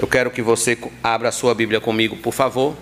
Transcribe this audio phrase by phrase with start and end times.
[0.00, 2.74] Eu quero que você abra a sua Bíblia comigo, por favor.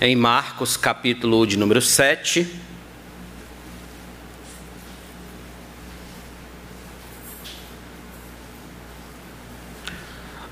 [0.00, 2.48] Em Marcos, capítulo de número 7.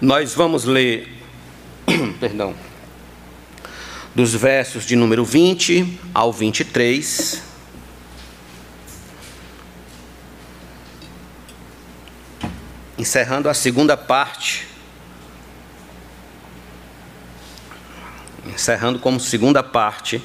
[0.01, 1.09] Nós vamos ler,
[2.19, 2.53] perdão,
[4.13, 7.50] dos versos de número 20 ao 23.
[13.01, 14.69] Encerrando a segunda parte.
[18.47, 20.23] Encerrando como segunda parte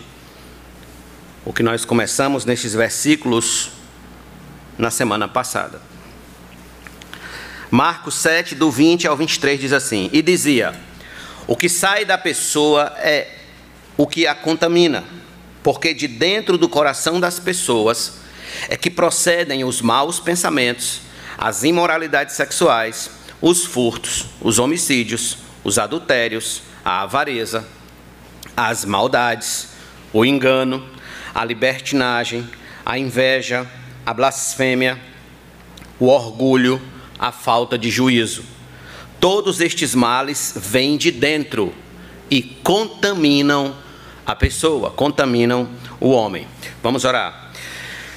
[1.46, 3.72] o que nós começamos nesses versículos
[4.78, 5.82] na semana passada.
[7.72, 10.76] Marcos 7, do 20 ao 23 diz assim: E dizia:
[11.48, 13.38] O que sai da pessoa é
[13.96, 15.06] o que a contamina,
[15.64, 18.20] porque de dentro do coração das pessoas
[18.68, 21.05] é que procedem os maus pensamentos
[21.38, 23.10] as imoralidades sexuais,
[23.42, 27.68] os furtos, os homicídios, os adultérios, a avareza,
[28.56, 29.70] as maldades,
[30.14, 30.88] o engano,
[31.34, 32.48] a libertinagem,
[32.86, 33.70] a inveja,
[34.06, 35.00] a blasfêmia,
[36.00, 36.82] o orgulho,
[37.20, 38.44] a falta de juízo.
[39.20, 41.74] Todos estes males vêm de dentro
[42.30, 43.76] e contaminam
[44.26, 46.48] a pessoa, contaminam o homem.
[46.82, 47.45] Vamos orar.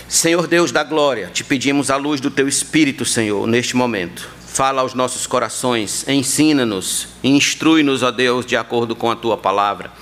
[0.08, 4.26] Senhor Deus da glória, te pedimos a luz do teu Espírito, Senhor, neste momento.
[4.46, 9.92] Fala aos nossos corações, ensina-nos, instrui-nos, ó Deus, de acordo com a tua palavra,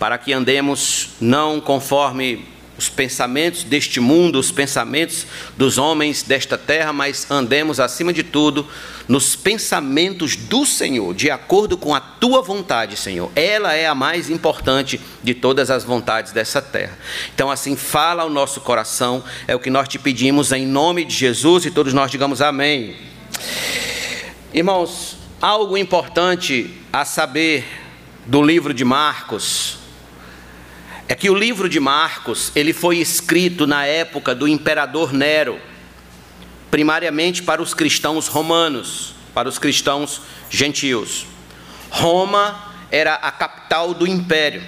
[0.00, 2.44] para que andemos não conforme
[2.82, 5.24] os pensamentos deste mundo, os pensamentos
[5.56, 8.66] dos homens desta terra, mas andemos acima de tudo
[9.06, 13.30] nos pensamentos do Senhor, de acordo com a tua vontade, Senhor.
[13.36, 16.98] Ela é a mais importante de todas as vontades dessa terra.
[17.34, 21.14] Então, assim, fala ao nosso coração, é o que nós te pedimos em nome de
[21.14, 22.96] Jesus e todos nós digamos amém.
[24.52, 27.64] Irmãos, algo importante a saber
[28.26, 29.81] do livro de Marcos
[31.12, 35.60] é que o livro de Marcos, ele foi escrito na época do imperador Nero,
[36.70, 41.26] primariamente para os cristãos romanos, para os cristãos gentios.
[41.90, 42.58] Roma
[42.90, 44.62] era a capital do império.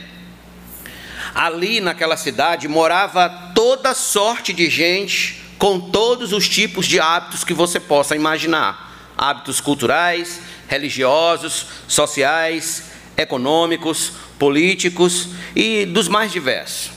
[1.35, 7.55] Ali naquela cidade morava toda sorte de gente com todos os tipos de hábitos que
[7.55, 14.13] você possa imaginar: hábitos culturais, religiosos, sociais, econômicos,
[14.45, 16.91] políticos e dos mais diversos.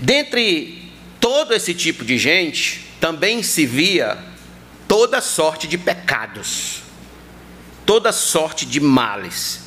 [0.00, 0.90] Dentre
[1.20, 4.18] todo esse tipo de gente, também se via
[4.88, 6.82] toda sorte de pecados,
[7.86, 9.60] toda sorte de males.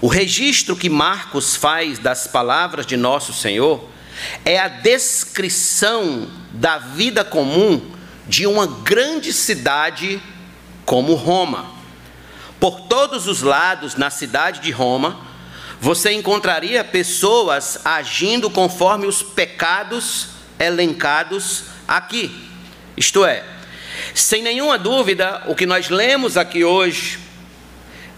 [0.00, 3.86] O registro que Marcos faz das palavras de nosso Senhor
[4.42, 7.92] é a descrição da vida comum
[8.26, 10.18] de uma grande cidade
[10.86, 11.74] como Roma.
[12.58, 15.28] Por todos os lados na cidade de Roma,
[15.80, 22.30] você encontraria pessoas agindo conforme os pecados elencados aqui.
[22.96, 23.42] Isto é,
[24.14, 27.18] sem nenhuma dúvida, o que nós lemos aqui hoje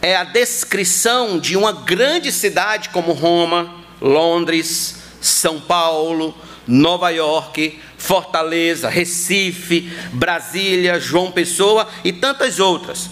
[0.01, 6.37] é a descrição de uma grande cidade como Roma, Londres, São Paulo,
[6.67, 13.09] Nova York, Fortaleza, Recife, Brasília, João Pessoa e tantas outras.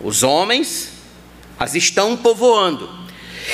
[0.00, 0.90] Os homens
[1.56, 3.01] as estão povoando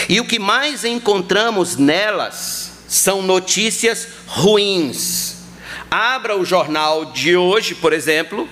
[0.09, 5.37] e o que mais encontramos nelas são notícias ruins.
[5.91, 8.49] Abra o jornal de hoje, por exemplo,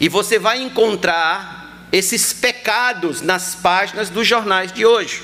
[0.00, 5.22] e você vai encontrar esses pecados nas páginas dos jornais de hoje: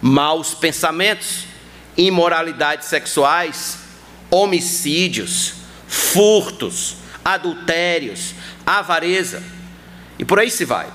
[0.00, 1.44] maus pensamentos,
[1.96, 3.78] imoralidades sexuais,
[4.30, 5.54] homicídios,
[5.86, 9.42] furtos, adultérios, avareza,
[10.18, 10.88] e por aí se vai.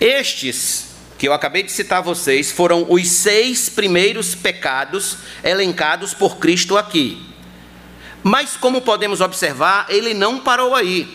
[0.00, 0.85] Estes
[1.18, 6.76] que eu acabei de citar a vocês foram os seis primeiros pecados elencados por Cristo
[6.76, 7.22] aqui.
[8.22, 11.08] Mas, como podemos observar, ele não parou aí.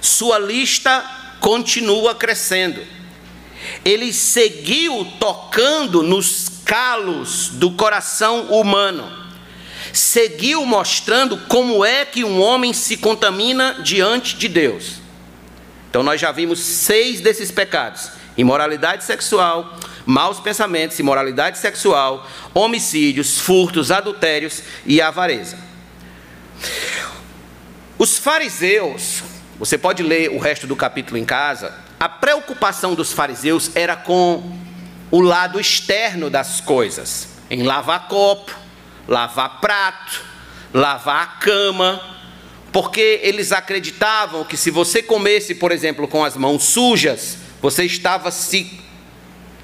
[0.00, 1.04] Sua lista
[1.38, 2.82] continua crescendo.
[3.84, 9.24] Ele seguiu tocando nos calos do coração humano.
[9.92, 14.94] Seguiu mostrando como é que um homem se contamina diante de Deus.
[15.88, 23.90] Então, nós já vimos seis desses pecados imoralidade sexual, maus pensamentos, imoralidade sexual, homicídios, furtos,
[23.90, 25.58] adultérios e avareza.
[27.98, 29.22] Os fariseus,
[29.58, 34.52] você pode ler o resto do capítulo em casa, a preocupação dos fariseus era com
[35.10, 38.54] o lado externo das coisas, em lavar copo,
[39.06, 40.22] lavar prato,
[40.72, 42.00] lavar a cama,
[42.72, 48.30] porque eles acreditavam que se você comesse, por exemplo, com as mãos sujas, você estava
[48.30, 48.78] se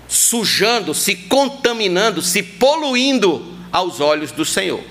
[0.08, 4.82] sujando, se contaminando, se poluindo aos olhos do Senhor.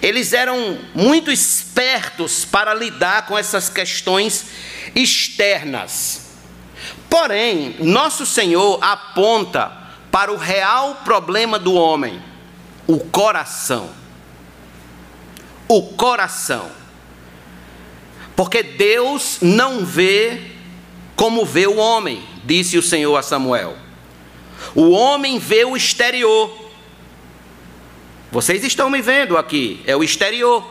[0.00, 4.46] Eles eram muito espertos para lidar com essas questões
[4.94, 6.30] externas.
[7.10, 9.70] Porém, nosso Senhor aponta
[10.10, 12.18] para o real problema do homem,
[12.86, 13.90] o coração.
[15.68, 16.70] O coração.
[18.34, 20.52] Porque Deus não vê
[21.16, 23.76] como vê o homem, disse o Senhor a Samuel.
[24.74, 26.70] O homem vê o exterior.
[28.30, 30.66] Vocês estão me vendo aqui, é o exterior.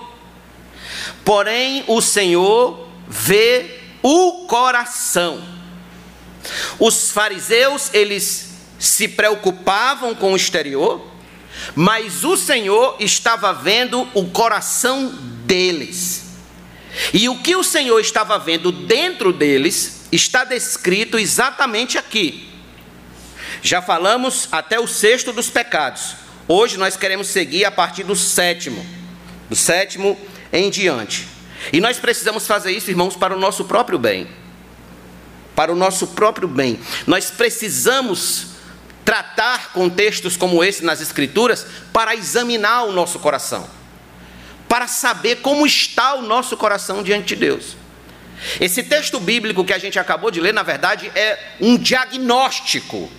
[1.24, 5.44] Porém, o Senhor vê o coração.
[6.80, 8.50] Os fariseus, eles
[8.80, 11.06] se preocupavam com o exterior,
[11.76, 15.10] mas o Senhor estava vendo o coração
[15.46, 16.32] deles.
[17.14, 22.50] E o que o Senhor estava vendo dentro deles está descrito exatamente aqui.
[23.62, 26.16] Já falamos até o sexto dos pecados.
[26.48, 28.86] Hoje nós queremos seguir a partir do sétimo,
[29.50, 30.20] do sétimo
[30.52, 31.28] em diante.
[31.72, 34.28] E nós precisamos fazer isso, irmãos, para o nosso próprio bem.
[35.56, 36.80] Para o nosso próprio bem.
[37.06, 38.48] Nós precisamos
[39.06, 43.68] tratar com textos como esse nas Escrituras para examinar o nosso coração,
[44.68, 47.81] para saber como está o nosso coração diante de Deus.
[48.60, 53.10] Esse texto bíblico que a gente acabou de ler, na verdade, é um diagnóstico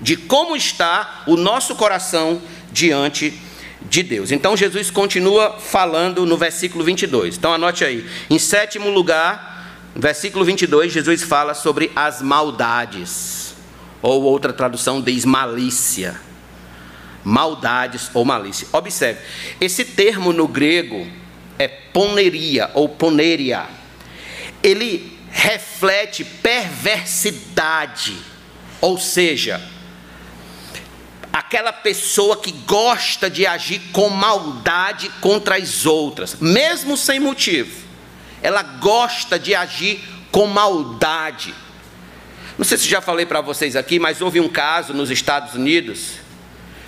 [0.00, 2.40] de como está o nosso coração
[2.72, 3.38] diante
[3.82, 4.30] de Deus.
[4.30, 7.36] Então Jesus continua falando no versículo 22.
[7.36, 8.08] Então anote aí.
[8.28, 13.54] Em sétimo lugar, versículo 22, Jesus fala sobre as maldades.
[14.02, 16.20] Ou outra tradução diz malícia.
[17.22, 18.66] Maldades ou malícia.
[18.72, 19.20] Observe,
[19.60, 21.06] esse termo no grego
[21.58, 23.66] é poneria ou poneria.
[24.62, 28.16] Ele reflete perversidade,
[28.80, 29.60] ou seja,
[31.32, 37.88] aquela pessoa que gosta de agir com maldade contra as outras, mesmo sem motivo.
[38.42, 40.00] Ela gosta de agir
[40.32, 41.54] com maldade.
[42.58, 46.14] Não sei se já falei para vocês aqui, mas houve um caso nos Estados Unidos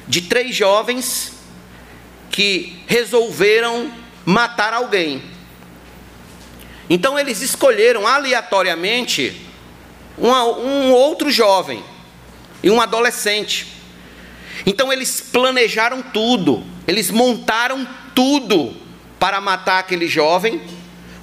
[0.08, 1.32] de três jovens
[2.30, 3.92] que resolveram
[4.24, 5.22] matar alguém.
[6.92, 9.40] Então eles escolheram aleatoriamente
[10.18, 11.82] um, um outro jovem
[12.62, 13.72] e um adolescente
[14.66, 18.76] então eles planejaram tudo, eles montaram tudo
[19.18, 20.62] para matar aquele jovem,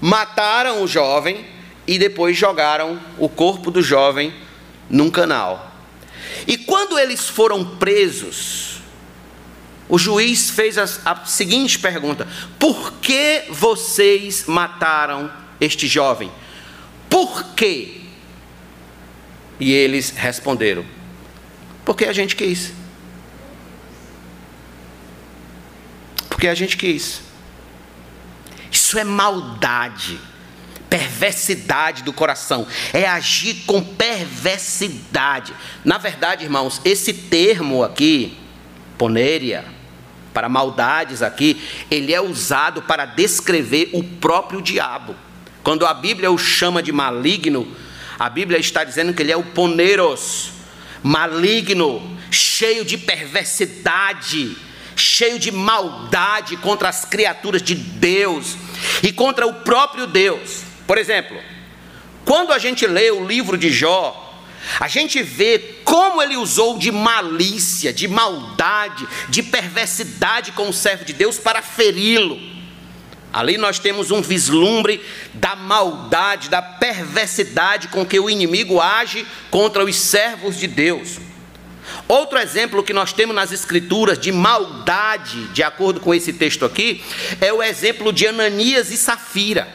[0.01, 1.45] mataram o jovem
[1.87, 4.33] e depois jogaram o corpo do jovem
[4.89, 5.71] num canal.
[6.47, 8.79] E quando eles foram presos,
[9.87, 12.27] o juiz fez a, a seguinte pergunta:
[12.57, 16.31] Por que vocês mataram este jovem?
[17.09, 18.01] Por quê?
[19.59, 20.85] E eles responderam:
[21.83, 22.73] Porque a gente quis.
[26.39, 27.19] porque a gente quis.
[28.71, 30.17] Isso é maldade,
[30.89, 35.53] perversidade do coração, é agir com perversidade.
[35.83, 38.37] Na verdade, irmãos, esse termo aqui,
[38.97, 39.65] ponéria,
[40.33, 41.61] para maldades aqui,
[41.91, 45.17] ele é usado para descrever o próprio diabo.
[45.69, 47.71] Quando a Bíblia o chama de maligno,
[48.17, 50.49] a Bíblia está dizendo que ele é o poneros,
[51.03, 54.57] maligno, cheio de perversidade
[54.95, 58.57] cheio de maldade contra as criaturas de Deus
[59.03, 60.63] e contra o próprio Deus.
[60.87, 61.39] Por exemplo,
[62.25, 64.43] quando a gente lê o livro de Jó,
[64.79, 71.05] a gente vê como ele usou de malícia, de maldade, de perversidade com o servo
[71.05, 72.58] de Deus para feri-lo.
[73.31, 79.85] Ali nós temos um vislumbre da maldade, da perversidade com que o inimigo age contra
[79.85, 81.19] os servos de Deus.
[82.07, 87.03] Outro exemplo que nós temos nas Escrituras de maldade, de acordo com esse texto aqui,
[87.39, 89.67] é o exemplo de Ananias e Safira.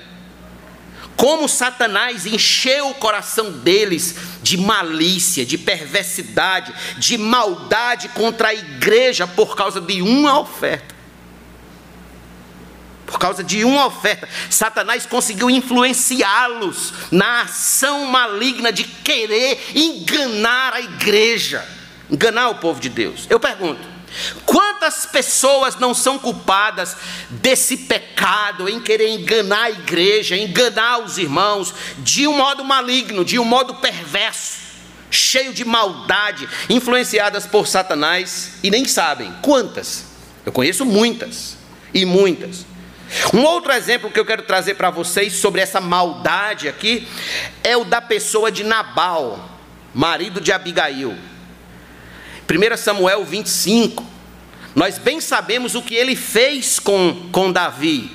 [1.16, 9.28] Como Satanás encheu o coração deles de malícia, de perversidade, de maldade contra a igreja
[9.28, 10.93] por causa de uma oferta.
[13.06, 20.80] Por causa de uma oferta, Satanás conseguiu influenciá-los na ação maligna de querer enganar a
[20.80, 21.74] igreja
[22.10, 23.26] enganar o povo de Deus.
[23.28, 23.80] Eu pergunto:
[24.44, 26.96] quantas pessoas não são culpadas
[27.30, 33.38] desse pecado em querer enganar a igreja, enganar os irmãos, de um modo maligno, de
[33.38, 34.58] um modo perverso,
[35.10, 40.04] cheio de maldade, influenciadas por Satanás e nem sabem quantas?
[40.44, 41.56] Eu conheço muitas
[41.92, 42.66] e muitas.
[43.32, 47.06] Um outro exemplo que eu quero trazer para vocês sobre essa maldade aqui
[47.62, 49.48] é o da pessoa de Nabal,
[49.94, 51.16] marido de Abigail.
[52.50, 54.04] 1 Samuel 25.
[54.74, 58.10] Nós bem sabemos o que ele fez com, com Davi.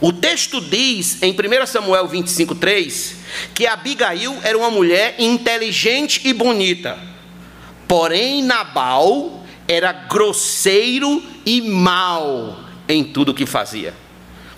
[0.00, 3.16] O texto diz em 1 Samuel 25, 3,
[3.54, 6.98] que Abigail era uma mulher inteligente e bonita.
[7.88, 13.94] Porém, Nabal era grosseiro e mau em tudo o que fazia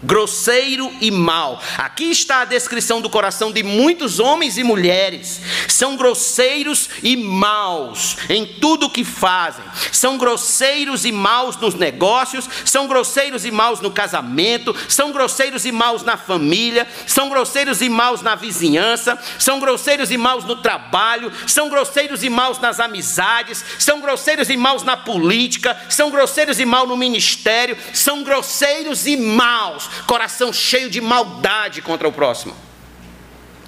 [0.03, 1.61] grosseiro e mau.
[1.79, 5.41] Aqui está a descrição do coração de muitos homens e mulheres.
[5.69, 9.65] São grosseiros e maus em tudo o que fazem.
[9.93, 15.73] São grosseiros e maus nos negócios, são grosseiros e maus no casamento, são grosseiros e
[15.73, 21.33] maus na família, são grosseiros e maus na vizinhança, são grosseiros e maus no trabalho,
[21.47, 26.65] são grosseiros e maus nas amizades, são grosseiros e maus na política, são grosseiros e
[26.65, 32.57] maus no ministério, são grosseiros e maus coração cheio de maldade contra o próximo,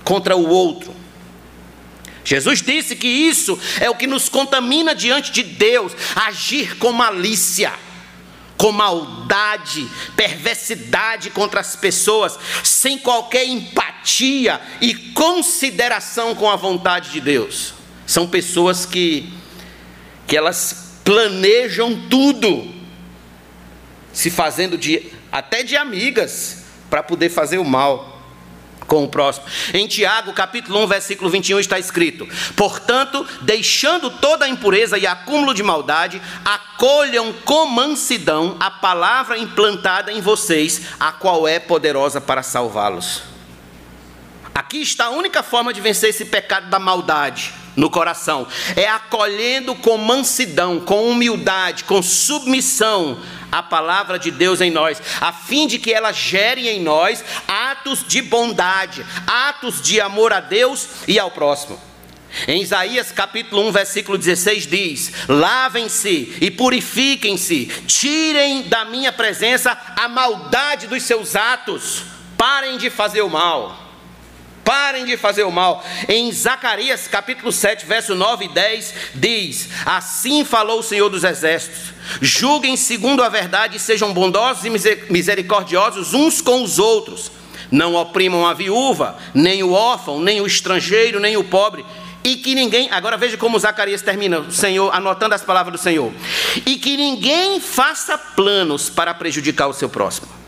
[0.02, 0.94] contra o outro.
[2.24, 7.72] Jesus disse que isso é o que nos contamina diante de Deus, agir com malícia,
[8.56, 17.20] com maldade, perversidade contra as pessoas, sem qualquer empatia e consideração com a vontade de
[17.20, 17.74] Deus.
[18.06, 19.30] São pessoas que
[20.26, 22.72] que elas planejam tudo,
[24.12, 28.22] se fazendo de até de amigas, para poder fazer o mal
[28.86, 29.44] com o próximo.
[29.72, 32.24] Em Tiago, capítulo 1, versículo 21 está escrito:
[32.54, 40.12] "Portanto, deixando toda a impureza e acúmulo de maldade, acolham com mansidão a palavra implantada
[40.12, 43.22] em vocês, a qual é poderosa para salvá-los."
[44.54, 49.74] Aqui está a única forma de vencer esse pecado da maldade no coração, é acolhendo
[49.74, 53.18] com mansidão, com humildade, com submissão
[53.58, 58.04] a palavra de Deus em nós, a fim de que ela gere em nós atos
[58.06, 61.80] de bondade, atos de amor a Deus e ao próximo.
[62.48, 70.08] Em Isaías capítulo 1, versículo 16 diz: Lavem-se e purifiquem-se, tirem da minha presença a
[70.08, 72.02] maldade dos seus atos,
[72.36, 73.83] parem de fazer o mal.
[74.64, 75.84] Parem de fazer o mal.
[76.08, 81.92] Em Zacarias capítulo 7, verso 9 e 10 diz: Assim falou o Senhor dos Exércitos:
[82.20, 84.70] Julguem segundo a verdade sejam bondosos e
[85.10, 87.30] misericordiosos uns com os outros.
[87.70, 91.84] Não oprimam a viúva, nem o órfão, nem o estrangeiro, nem o pobre.
[92.22, 96.10] E que ninguém, agora veja como Zacarias termina, o Senhor, anotando as palavras do Senhor.
[96.64, 100.43] E que ninguém faça planos para prejudicar o seu próximo.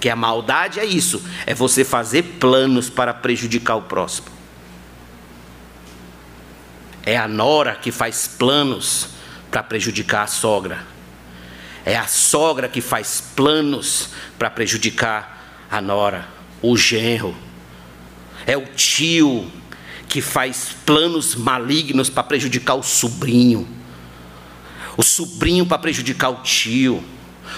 [0.00, 4.28] Porque a maldade é isso, é você fazer planos para prejudicar o próximo.
[7.04, 9.08] É a nora que faz planos
[9.50, 10.86] para prejudicar a sogra.
[11.84, 16.26] É a sogra que faz planos para prejudicar a nora,
[16.62, 17.36] o genro.
[18.46, 19.52] É o tio
[20.08, 23.68] que faz planos malignos para prejudicar o sobrinho.
[24.96, 27.04] O sobrinho para prejudicar o tio.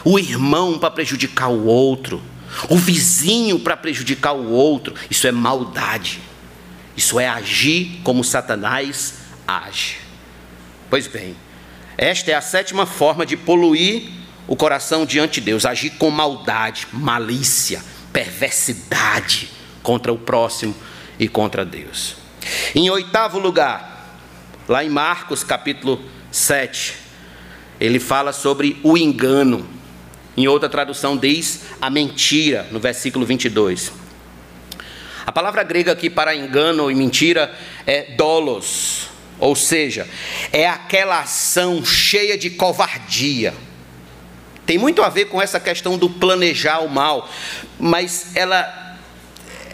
[0.04, 2.31] O irmão para prejudicar o outro.
[2.68, 4.94] O vizinho para prejudicar o outro.
[5.10, 6.20] Isso é maldade.
[6.96, 9.14] Isso é agir como Satanás
[9.46, 9.98] age.
[10.90, 11.36] Pois bem,
[11.96, 14.10] esta é a sétima forma de poluir
[14.46, 17.82] o coração diante de Deus, agir com maldade, malícia,
[18.12, 19.48] perversidade
[19.82, 20.74] contra o próximo
[21.18, 22.16] e contra Deus.
[22.74, 24.18] Em oitavo lugar,
[24.68, 26.94] lá em Marcos capítulo 7,
[27.80, 29.66] ele fala sobre o engano.
[30.36, 33.92] Em outra tradução diz a mentira, no versículo 22.
[35.26, 37.54] A palavra grega aqui para engano e mentira
[37.86, 39.08] é dolos,
[39.38, 40.08] ou seja,
[40.52, 43.54] é aquela ação cheia de covardia.
[44.64, 47.28] Tem muito a ver com essa questão do planejar o mal,
[47.78, 48.98] mas ela,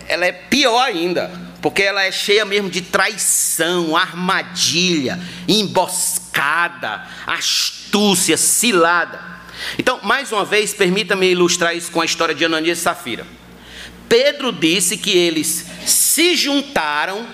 [0.09, 1.31] ela é pior ainda,
[1.63, 9.38] porque ela é cheia mesmo de traição, armadilha, emboscada, astúcia, cilada.
[9.79, 13.27] Então, mais uma vez, permita-me ilustrar isso com a história de Ananias e Safira.
[14.09, 17.27] Pedro disse que eles se juntaram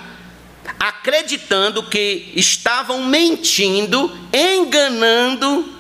[0.79, 5.73] acreditando que estavam mentindo, enganando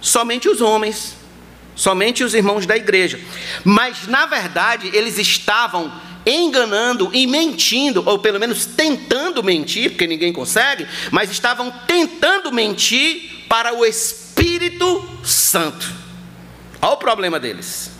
[0.00, 1.14] somente os homens,
[1.74, 3.20] somente os irmãos da igreja.
[3.64, 5.92] Mas na verdade, eles estavam
[6.24, 13.44] enganando e mentindo, ou pelo menos tentando mentir, porque ninguém consegue, mas estavam tentando mentir
[13.48, 14.21] para o Espírito
[15.52, 15.92] Santo.
[16.80, 17.90] Olha o problema deles.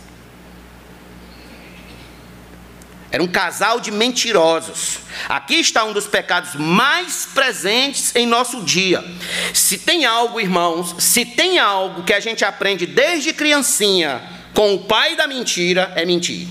[3.11, 4.97] Era um casal de mentirosos.
[5.29, 9.05] Aqui está um dos pecados mais presentes em nosso dia.
[9.53, 14.21] Se tem algo, irmãos, se tem algo que a gente aprende desde criancinha
[14.55, 16.47] com o pai da mentira é mentir.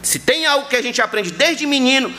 [0.00, 2.14] Se tem algo que a gente aprende desde menino,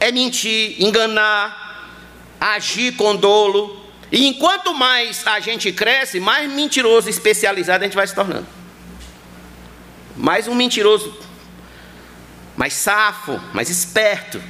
[0.00, 1.94] é mentir, enganar,
[2.40, 3.77] agir com dolo.
[4.10, 8.46] E enquanto mais a gente cresce, mais mentiroso especializado a gente vai se tornando.
[10.16, 11.16] Mais um mentiroso,
[12.56, 14.42] mais safo, mais esperto.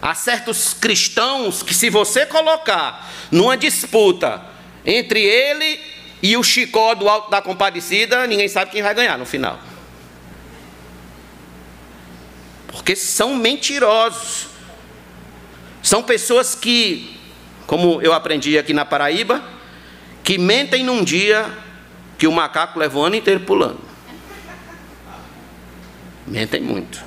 [0.00, 4.44] Há certos cristãos que, se você colocar numa disputa
[4.84, 5.80] entre ele
[6.22, 9.58] e o Chicó do Alto da Compadecida, ninguém sabe quem vai ganhar no final.
[12.68, 14.48] Porque são mentirosos.
[15.82, 17.18] São pessoas que,
[17.66, 19.42] como eu aprendi aqui na Paraíba,
[20.22, 21.46] que mentem num dia
[22.18, 23.80] que o macaco leva o ano inteiro pulando.
[26.26, 27.02] Mentem muito.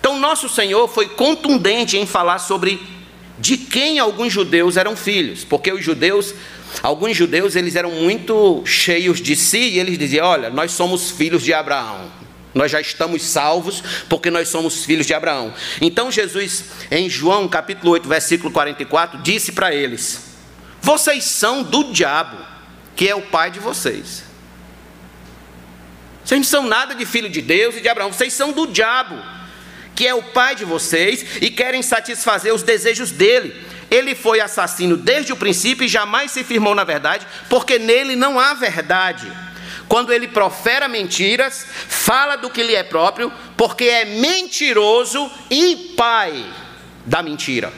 [0.00, 2.80] Então, nosso Senhor foi contundente em falar sobre
[3.38, 6.34] de quem alguns judeus eram filhos, porque os judeus,
[6.82, 11.42] alguns judeus, eles eram muito cheios de si e eles diziam: Olha, nós somos filhos
[11.42, 12.17] de Abraão.
[12.54, 15.52] Nós já estamos salvos porque nós somos filhos de Abraão.
[15.80, 20.36] Então Jesus, em João capítulo 8, versículo 44, disse para eles:
[20.80, 22.36] Vocês são do diabo,
[22.96, 24.24] que é o pai de vocês.
[26.24, 29.16] Vocês não são nada de filho de Deus e de Abraão, vocês são do diabo,
[29.94, 33.54] que é o pai de vocês e querem satisfazer os desejos dele.
[33.90, 38.38] Ele foi assassino desde o princípio e jamais se firmou na verdade, porque nele não
[38.38, 39.26] há verdade.
[39.88, 46.44] Quando ele profera mentiras, fala do que lhe é próprio, porque é mentiroso e pai
[47.06, 47.72] da mentira.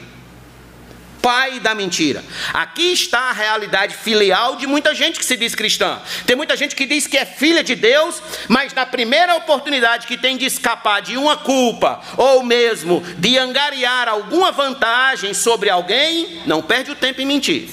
[1.21, 2.23] Pai da mentira.
[2.51, 6.01] Aqui está a realidade filial de muita gente que se diz cristã.
[6.25, 10.17] Tem muita gente que diz que é filha de Deus, mas na primeira oportunidade que
[10.17, 16.61] tem de escapar de uma culpa, ou mesmo de angariar alguma vantagem sobre alguém, não
[16.61, 17.69] perde o tempo em mentir,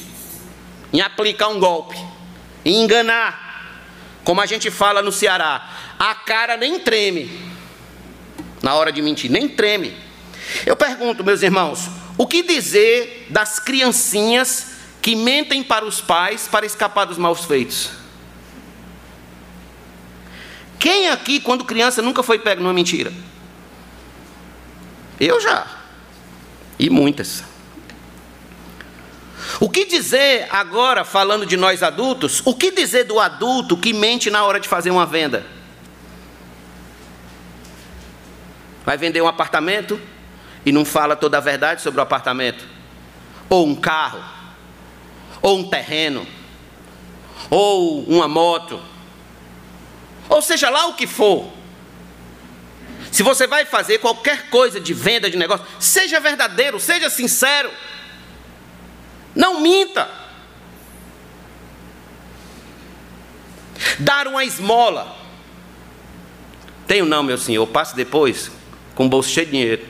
[0.93, 1.97] em aplicar um golpe,
[2.65, 3.48] em enganar
[4.29, 7.31] como a gente fala no Ceará, a cara nem treme
[8.63, 9.97] na hora de mentir, nem treme.
[10.67, 16.67] Eu pergunto, meus irmãos, o que dizer das criancinhas que mentem para os pais para
[16.67, 17.89] escapar dos maus feitos?
[20.79, 23.11] Quem aqui, quando criança, nunca foi pego numa mentira?
[25.19, 25.67] Eu já.
[26.79, 27.45] E muitas.
[29.61, 34.31] O que dizer agora, falando de nós adultos, o que dizer do adulto que mente
[34.31, 35.47] na hora de fazer uma venda?
[38.85, 40.01] Vai vender um apartamento
[40.65, 42.67] e não fala toda a verdade sobre o apartamento?
[43.49, 44.23] Ou um carro?
[45.41, 46.27] Ou um terreno?
[47.51, 48.81] Ou uma moto?
[50.29, 51.51] Ou seja lá o que for.
[53.11, 57.71] Se você vai fazer qualquer coisa de venda de negócio, seja verdadeiro, seja sincero.
[59.39, 60.11] Não minta.
[64.01, 65.17] Dar uma esmola.
[66.89, 67.65] Tenho não, meu senhor.
[67.69, 68.51] Passe depois
[68.97, 69.87] com o bolso cheio de dinheiro.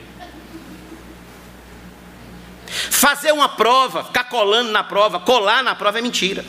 [2.67, 6.45] Fazer uma prova, ficar colando na prova, colar na prova é mentira.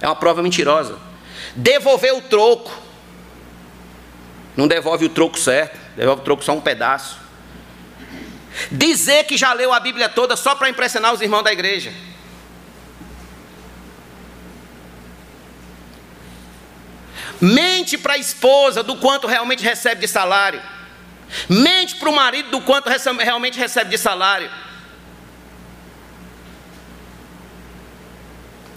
[0.00, 0.98] É uma prova mentirosa.
[1.54, 2.76] Devolver o troco.
[4.56, 7.27] Não devolve o troco certo, devolve o troco só um pedaço.
[8.70, 11.92] Dizer que já leu a Bíblia toda só para impressionar os irmãos da igreja.
[17.40, 20.60] Mente para a esposa do quanto realmente recebe de salário.
[21.48, 24.50] Mente para o marido do quanto realmente recebe de salário.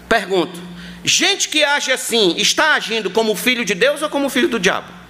[0.08, 0.60] Pergunto:
[1.02, 5.01] gente que age assim, está agindo como filho de Deus ou como filho do diabo?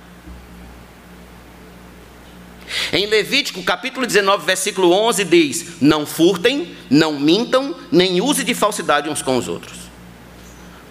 [2.93, 9.09] Em Levítico capítulo 19, versículo 11 diz: Não furtem, não mintam, nem use de falsidade
[9.09, 9.83] uns com os outros.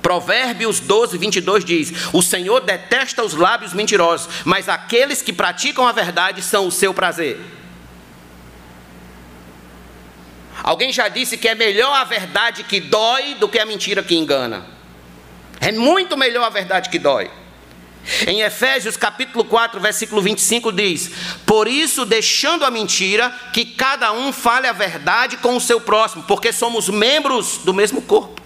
[0.01, 5.91] Provérbios 12, 22 diz: O Senhor detesta os lábios mentirosos, mas aqueles que praticam a
[5.91, 7.39] verdade são o seu prazer.
[10.63, 14.15] Alguém já disse que é melhor a verdade que dói do que a mentira que
[14.15, 14.65] engana.
[15.59, 17.31] É muito melhor a verdade que dói.
[18.27, 21.11] Em Efésios capítulo 4, versículo 25 diz:
[21.45, 26.23] Por isso, deixando a mentira, que cada um fale a verdade com o seu próximo,
[26.23, 28.41] porque somos membros do mesmo corpo.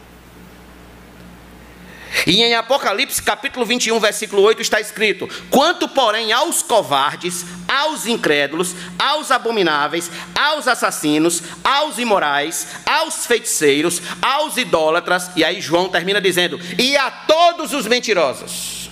[2.26, 8.76] E em Apocalipse capítulo 21, versículo 8 está escrito: Quanto, porém, aos covardes, aos incrédulos,
[8.98, 16.60] aos abomináveis, aos assassinos, aos imorais, aos feiticeiros, aos idólatras, e aí João termina dizendo:
[16.78, 18.85] E a todos os mentirosos.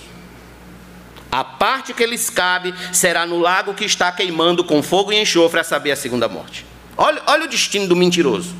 [1.34, 5.58] A parte que lhes cabe será no lago que está queimando com fogo e enxofre,
[5.58, 6.64] a saber, a segunda morte.
[6.96, 8.54] Olha, olha o destino do mentiroso.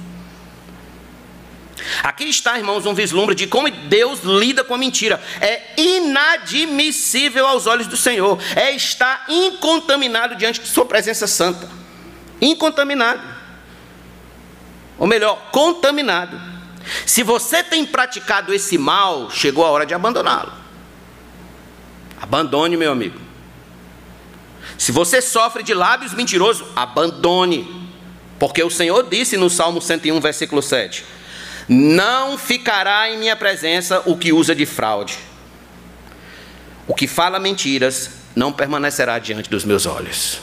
[2.02, 5.22] Aqui está, irmãos, um vislumbre de como Deus lida com a mentira.
[5.40, 8.40] É inadmissível aos olhos do Senhor.
[8.56, 11.70] É estar incontaminado diante de Sua presença santa.
[12.40, 13.22] Incontaminado.
[14.98, 16.40] Ou melhor, contaminado.
[17.06, 20.63] Se você tem praticado esse mal, chegou a hora de abandoná-lo.
[22.24, 23.20] Abandone, meu amigo.
[24.78, 27.90] Se você sofre de lábios mentirosos, abandone.
[28.38, 31.04] Porque o Senhor disse no Salmo 101, versículo 7:
[31.68, 35.18] Não ficará em minha presença o que usa de fraude.
[36.88, 40.40] O que fala mentiras não permanecerá diante dos meus olhos.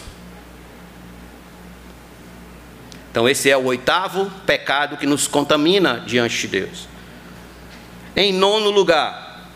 [3.10, 6.88] Então, esse é o oitavo pecado que nos contamina diante de Deus.
[8.15, 9.50] Em nono lugar,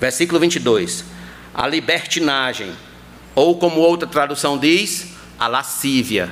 [0.00, 1.17] versículo 22,
[1.58, 2.70] a libertinagem,
[3.34, 6.30] ou como outra tradução diz, a lascívia.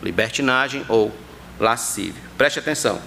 [0.00, 1.12] Libertinagem ou
[1.58, 2.22] lascívia.
[2.38, 3.02] Preste atenção.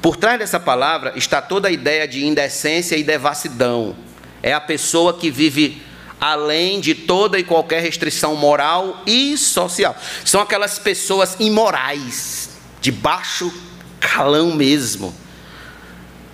[0.00, 3.94] Por trás dessa palavra está toda a ideia de indecência e devassidão.
[4.42, 5.82] É a pessoa que vive
[6.18, 9.94] além de toda e qualquer restrição moral e social.
[10.24, 13.52] São aquelas pessoas imorais, de baixo
[14.00, 15.14] calão mesmo.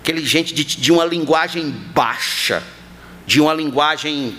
[0.01, 2.63] Aquele gente de, de uma linguagem baixa,
[3.27, 4.35] de uma linguagem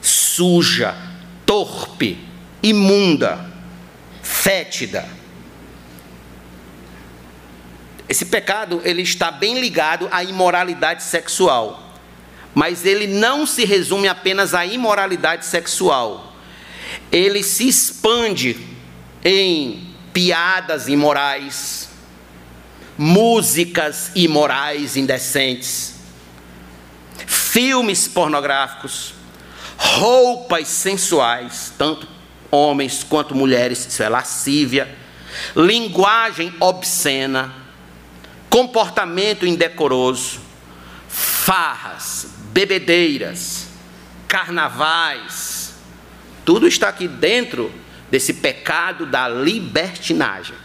[0.00, 0.96] suja,
[1.44, 2.18] torpe,
[2.62, 3.52] imunda,
[4.22, 5.06] fétida.
[8.08, 11.88] Esse pecado ele está bem ligado à imoralidade sexual
[12.58, 16.34] mas ele não se resume apenas à imoralidade sexual.
[17.12, 18.56] Ele se expande
[19.24, 21.88] em piadas imorais,
[22.98, 25.94] músicas imorais indecentes,
[27.28, 29.12] filmes pornográficos,
[29.76, 32.08] roupas sensuais, tanto
[32.50, 34.96] homens quanto mulheres, isso é lascívia,
[35.54, 37.54] linguagem obscena,
[38.48, 40.40] comportamento indecoroso,
[41.06, 43.68] farras, bebedeiras,
[44.26, 45.74] carnavais,
[46.46, 47.70] tudo está aqui dentro
[48.10, 50.56] desse pecado da libertinagem.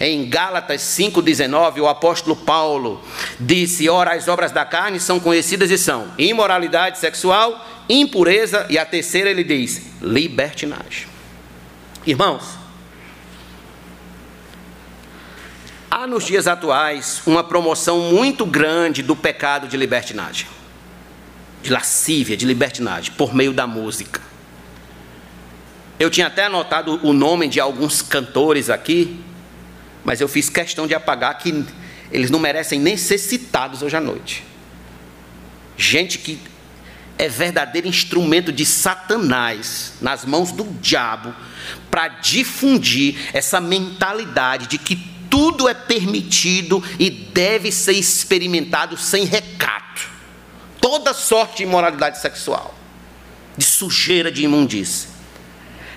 [0.00, 3.02] Em Gálatas 5,19, o apóstolo Paulo
[3.38, 8.84] disse: Ora, as obras da carne são conhecidas e são imoralidade sexual, impureza, e a
[8.84, 11.06] terceira ele diz: libertinagem.
[12.06, 12.42] Irmãos,
[15.90, 20.46] há nos dias atuais uma promoção muito grande do pecado de libertinagem
[21.62, 24.20] de lascívia, de libertinagem, por meio da música.
[25.98, 29.20] Eu tinha até anotado o nome de alguns cantores aqui,
[30.04, 31.64] mas eu fiz questão de apagar que
[32.10, 34.44] eles não merecem nem ser citados hoje à noite.
[35.76, 36.38] Gente que
[37.18, 41.34] é verdadeiro instrumento de Satanás nas mãos do diabo
[41.90, 44.96] para difundir essa mentalidade de que
[45.30, 49.72] tudo é permitido e deve ser experimentado sem recato
[50.82, 52.74] toda sorte de imoralidade sexual,
[53.56, 55.08] de sujeira, de imundície.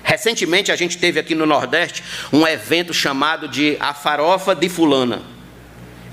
[0.06, 2.00] Recentemente a gente teve aqui no Nordeste
[2.32, 5.20] um evento chamado de A Farofa de Fulana,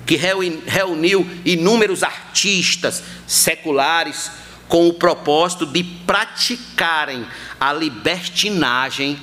[0.04, 4.32] que reuniu inúmeros artistas seculares
[4.68, 7.24] com o propósito de praticarem
[7.60, 9.22] a libertinagem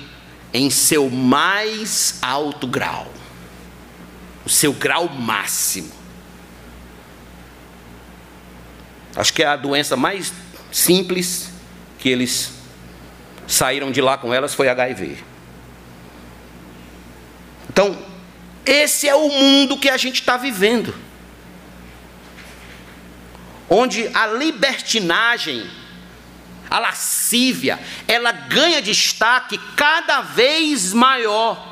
[0.55, 3.13] em seu mais alto grau,
[4.47, 5.91] o seu grau máximo.
[9.17, 10.33] Acho que é a doença mais
[10.71, 11.51] simples
[11.99, 12.60] que eles
[13.51, 15.19] saíram de lá com elas foi HIV.
[17.69, 17.99] Então,
[18.65, 20.95] esse é o mundo que a gente está vivendo.
[23.69, 25.69] Onde a libertinagem,
[26.71, 31.69] a lascívia, ela ganha destaque cada vez maior.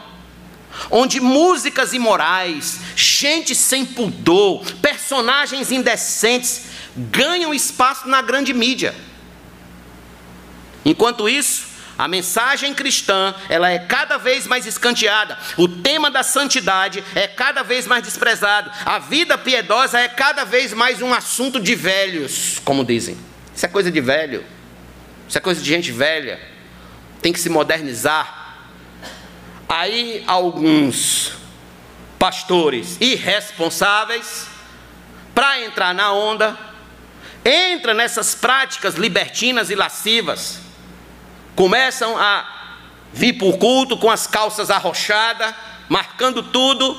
[0.91, 8.95] Onde músicas imorais, gente sem pudor, personagens indecentes ganham espaço na grande mídia.
[10.85, 11.68] Enquanto isso,
[11.99, 15.37] a mensagem cristã, ela é cada vez mais escanteada.
[15.57, 18.71] O tema da santidade é cada vez mais desprezado.
[18.87, 23.19] A vida piedosa é cada vez mais um assunto de velhos, como dizem.
[23.53, 24.45] Isso é coisa de velho.
[25.29, 26.41] Isso é coisa de gente velha.
[27.21, 28.57] Tem que se modernizar.
[29.69, 31.33] Aí alguns
[32.17, 34.47] pastores irresponsáveis
[35.35, 36.57] para entrar na onda
[37.45, 40.61] entra nessas práticas libertinas e lascivas,
[41.59, 42.47] começam a
[43.12, 45.53] vir para o culto com as calças arrochadas,
[45.88, 46.97] marcando tudo,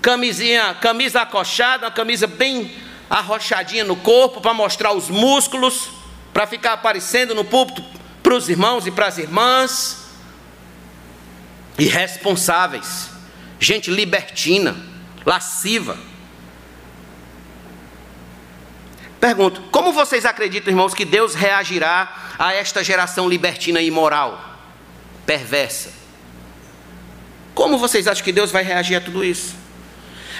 [0.00, 2.74] camisinha, camisa acochada, uma camisa bem
[3.10, 5.90] arrochadinha no corpo para mostrar os músculos,
[6.32, 7.84] para ficar aparecendo no púlpito
[8.22, 10.06] para os irmãos e para as irmãs.
[11.78, 13.10] Irresponsáveis,
[13.60, 14.74] gente libertina,
[15.26, 15.98] lasciva
[19.22, 24.58] Pergunto: como vocês acreditam, irmãos, que Deus reagirá a esta geração libertina e imoral,
[25.24, 25.92] perversa?
[27.54, 29.54] Como vocês acham que Deus vai reagir a tudo isso?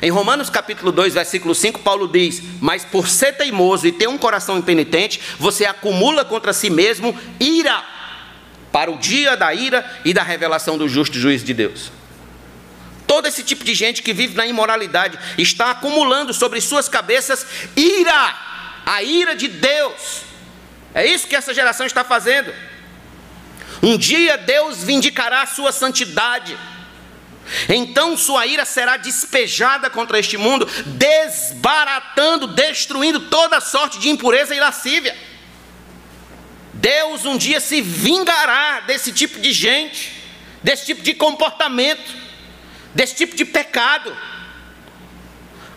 [0.03, 4.19] Em Romanos capítulo 2, versículo 5, Paulo diz: Mas por ser teimoso e ter um
[4.19, 7.85] coração impenitente, você acumula contra si mesmo ira
[8.73, 11.93] para o dia da ira e da revelação do justo juiz de Deus.
[13.07, 18.51] Todo esse tipo de gente que vive na imoralidade está acumulando sobre suas cabeças ira,
[18.85, 20.23] a ira de Deus.
[20.95, 22.53] É isso que essa geração está fazendo.
[23.83, 26.57] Um dia Deus vindicará a sua santidade.
[27.69, 34.61] Então sua ira será despejada contra este mundo, desbaratando, destruindo toda sorte de impureza e
[34.61, 35.17] lascívia.
[36.75, 40.23] Deus um dia se vingará desse tipo de gente,
[40.63, 42.15] desse tipo de comportamento,
[42.95, 44.17] desse tipo de pecado.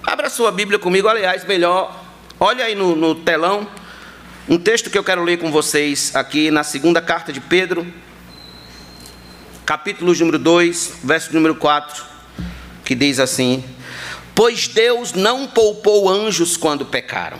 [0.03, 2.04] Abra sua Bíblia comigo, aliás, melhor,
[2.39, 3.67] olha aí no, no telão,
[4.47, 7.91] um texto que eu quero ler com vocês aqui na segunda carta de Pedro,
[9.65, 12.03] capítulo número 2, verso número 4,
[12.83, 13.63] que diz assim:
[14.33, 17.39] Pois Deus não poupou anjos quando pecaram,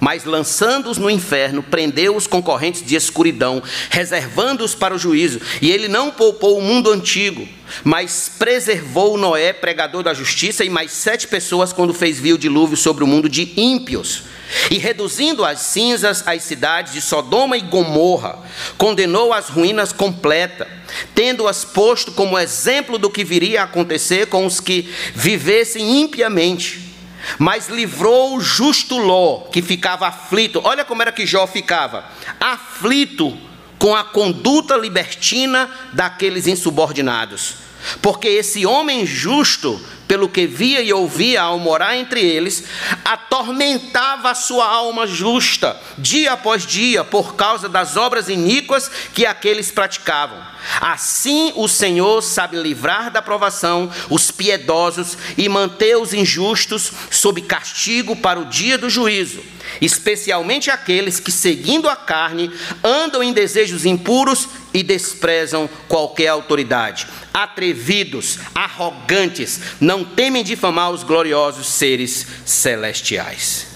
[0.00, 5.40] mas lançando-os no inferno, prendeu os concorrentes de escuridão, reservando-os para o juízo.
[5.60, 7.46] E ele não poupou o mundo antigo,
[7.84, 12.76] mas preservou Noé, pregador da justiça, e mais sete pessoas quando fez vir o dilúvio
[12.76, 14.24] sobre o mundo de ímpios
[14.70, 18.38] e reduzindo as cinzas as cidades de Sodoma e Gomorra,
[18.76, 20.66] condenou as ruínas completa,
[21.14, 26.89] tendo-as posto como exemplo do que viria a acontecer com os que vivessem impiamente.
[27.38, 30.60] Mas livrou o justo Ló, que ficava aflito.
[30.64, 32.04] Olha como era que Jó ficava:
[32.40, 33.36] aflito
[33.78, 37.54] com a conduta libertina daqueles insubordinados.
[38.02, 39.80] Porque esse homem justo
[40.10, 42.64] pelo que via e ouvia ao morar entre eles,
[43.04, 49.70] atormentava a sua alma justa, dia após dia, por causa das obras iníquas que aqueles
[49.70, 50.44] praticavam.
[50.80, 58.16] Assim o Senhor sabe livrar da provação os piedosos e manter os injustos sob castigo
[58.16, 59.44] para o dia do juízo,
[59.80, 62.50] especialmente aqueles que, seguindo a carne,
[62.82, 67.06] andam em desejos impuros e desprezam qualquer autoridade.
[67.32, 73.66] Atrevidos, arrogantes, não temem difamar os gloriosos seres celestiais.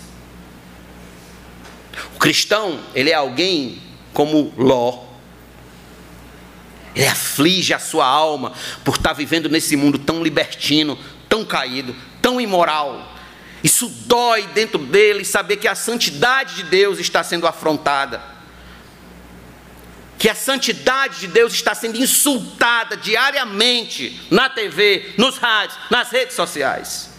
[2.15, 5.05] O cristão, ele é alguém como Ló.
[6.95, 8.53] Ele aflige a sua alma
[8.85, 10.97] por estar vivendo nesse mundo tão libertino,
[11.29, 13.14] tão caído, tão imoral.
[13.65, 18.35] Isso dói dentro dele saber que a santidade de Deus está sendo afrontada
[20.25, 26.35] que a santidade de Deus está sendo insultada diariamente na TV, nos rádios, nas redes
[26.35, 27.11] sociais.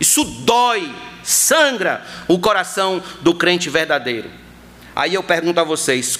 [0.00, 0.90] Isso dói,
[1.22, 4.30] sangra o coração do crente verdadeiro.
[4.96, 6.18] Aí eu pergunto a vocês: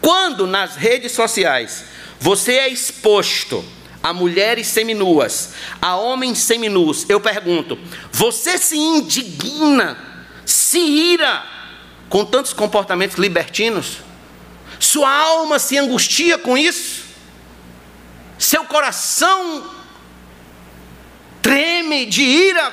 [0.00, 1.86] quando nas redes sociais
[2.20, 3.64] você é exposto
[4.06, 7.76] a mulheres seminuas, a homens seminus, eu pergunto,
[8.12, 9.98] você se indigna,
[10.44, 11.44] se ira
[12.08, 13.98] com tantos comportamentos libertinos?
[14.78, 17.04] Sua alma se angustia com isso?
[18.38, 19.68] Seu coração
[21.42, 22.72] treme de ira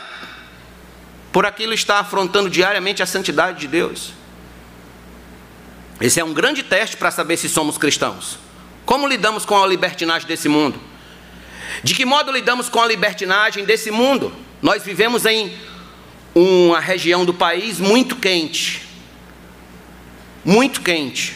[1.31, 4.13] por aquilo está afrontando diariamente a santidade de Deus?
[5.99, 8.37] Esse é um grande teste para saber se somos cristãos.
[8.85, 10.92] Como lidamos com a libertinagem desse mundo?
[11.83, 14.33] De que modo lidamos com a libertinagem desse mundo?
[14.61, 15.53] Nós vivemos em
[16.33, 18.87] uma região do país muito quente.
[20.45, 21.35] Muito quente.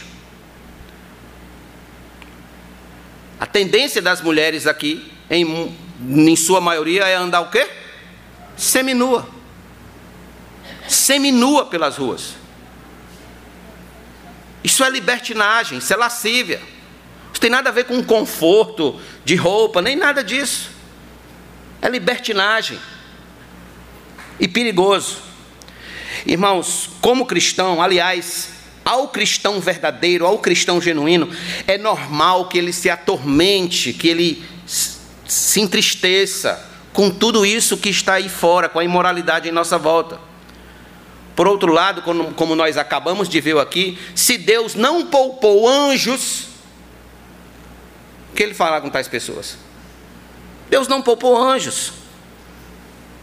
[3.40, 7.68] A tendência das mulheres aqui, em, em sua maioria, é andar o quê?
[8.56, 9.28] Seminua.
[10.88, 12.36] Seminua pelas ruas.
[14.64, 16.62] Isso é libertinagem, isso é lascívia.
[17.38, 20.72] Isso tem nada a ver com conforto de roupa, nem nada disso.
[21.80, 22.80] É libertinagem.
[24.40, 25.18] E perigoso.
[26.26, 31.30] Irmãos, como cristão, aliás, ao cristão verdadeiro, ao cristão genuíno,
[31.68, 38.16] é normal que ele se atormente, que ele se entristeça com tudo isso que está
[38.16, 40.20] aí fora, com a imoralidade em nossa volta.
[41.36, 46.47] Por outro lado, como nós acabamos de ver aqui, se Deus não poupou anjos,
[48.38, 49.58] que ele fará com tais pessoas?
[50.70, 51.92] Deus não poupou anjos.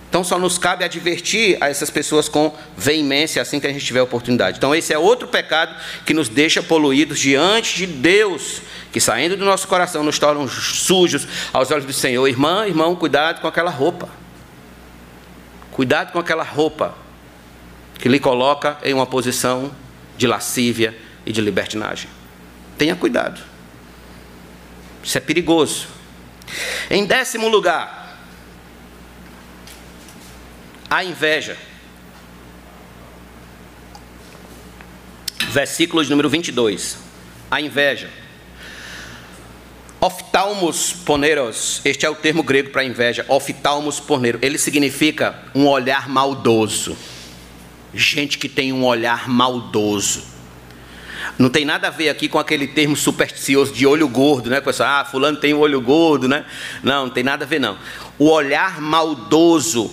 [0.09, 4.03] Então só nos cabe advertir a essas pessoas com veemência assim que a gente tiver
[4.03, 4.59] oportunidade.
[4.59, 5.75] Então esse é outro pecado
[6.05, 8.61] que nos deixa poluídos diante de Deus,
[8.93, 12.27] que saindo do nosso coração nos tornam sujos aos olhos do Senhor.
[12.27, 14.09] Irmã, irmão, cuidado com aquela roupa.
[15.71, 16.97] Cuidado com aquela roupa
[18.01, 19.71] que lhe coloca em uma posição
[20.17, 22.11] de lascívia e de libertinagem.
[22.77, 23.54] Tenha cuidado.
[25.05, 25.89] Isso é perigoso.
[26.91, 28.19] Em décimo lugar,
[30.89, 31.57] a inveja.
[35.51, 36.99] Versículo de número 22.
[37.51, 38.11] A inveja.
[40.01, 46.11] Oftalmos poneros, este é o termo grego para inveja, oftalmos ponero, ele significa um olhar
[46.11, 46.97] maldoso.
[47.95, 50.34] Gente que tem um olhar maldoso.
[51.39, 54.61] Não tem nada a ver aqui com aquele termo supersticioso de olho gordo, né?
[54.61, 56.45] Pessoal, ah, fulano tem um olho gordo, né?
[56.83, 57.77] Não, não tem nada a ver não.
[58.19, 59.91] O olhar maldoso,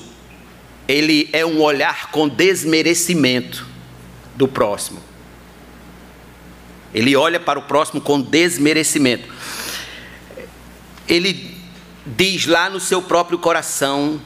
[0.88, 3.66] ele é um olhar com desmerecimento
[4.36, 5.00] do próximo.
[6.94, 9.28] Ele olha para o próximo com desmerecimento.
[11.08, 11.58] Ele
[12.06, 14.22] diz lá no seu próprio coração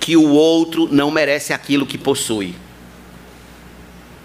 [0.00, 2.56] que o outro não merece aquilo que possui.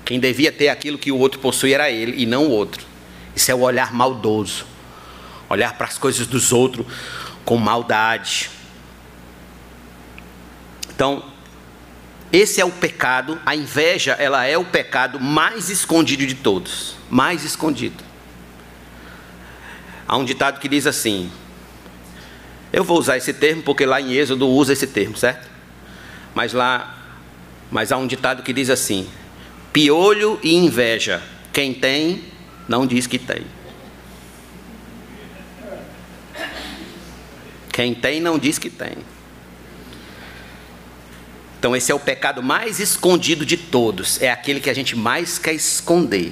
[0.05, 2.85] Quem devia ter aquilo que o outro possui era ele e não o outro.
[3.35, 4.65] Isso é o olhar maldoso.
[5.49, 6.85] Olhar para as coisas dos outros
[7.43, 8.49] com maldade.
[10.93, 11.23] Então,
[12.31, 17.43] esse é o pecado, a inveja, ela é o pecado mais escondido de todos, mais
[17.43, 18.03] escondido.
[20.07, 21.31] Há um ditado que diz assim:
[22.71, 25.49] Eu vou usar esse termo porque lá em Êxodo usa esse termo, certo?
[26.33, 26.95] Mas lá,
[27.71, 29.07] mas há um ditado que diz assim:
[29.75, 31.21] Piolho e inveja.
[31.51, 32.23] Quem tem,
[32.65, 33.45] não diz que tem.
[37.73, 38.93] Quem tem, não diz que tem.
[41.59, 44.21] Então, esse é o pecado mais escondido de todos.
[44.21, 46.31] É aquele que a gente mais quer esconder.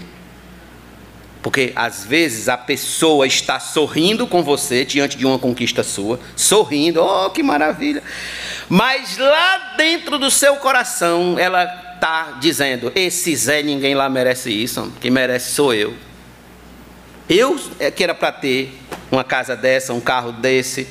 [1.41, 7.03] Porque às vezes a pessoa está sorrindo com você diante de uma conquista sua, sorrindo,
[7.03, 8.03] oh que maravilha.
[8.69, 14.91] Mas lá dentro do seu coração, ela está dizendo: esse Zé, ninguém lá merece isso,
[14.99, 15.95] quem merece sou eu.
[17.29, 18.77] Eu é que era para ter
[19.09, 20.85] uma casa dessa, um carro desse,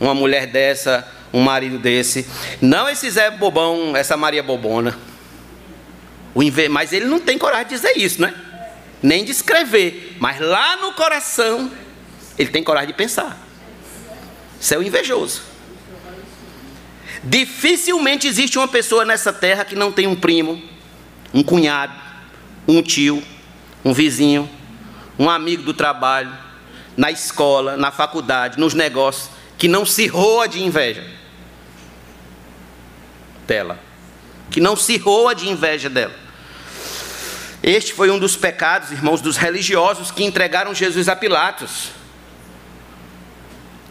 [0.00, 2.26] uma mulher dessa, um marido desse.
[2.62, 4.98] Não esse Zé bobão, essa Maria bobona.
[6.70, 8.34] Mas ele não tem coragem de dizer isso, né?
[9.02, 10.16] Nem de escrever.
[10.18, 11.70] Mas lá no coração,
[12.38, 13.38] ele tem coragem de pensar.
[14.58, 15.42] Isso é o invejoso.
[17.28, 20.62] Dificilmente existe uma pessoa nessa terra que não tem um primo,
[21.34, 21.92] um cunhado,
[22.68, 23.20] um tio,
[23.84, 24.48] um vizinho,
[25.18, 26.32] um amigo do trabalho,
[26.96, 31.04] na escola, na faculdade, nos negócios, que não se roa de inveja
[33.44, 33.80] dela.
[34.48, 36.14] Que não se roa de inveja dela.
[37.60, 41.88] Este foi um dos pecados, irmãos, dos religiosos que entregaram Jesus a Pilatos.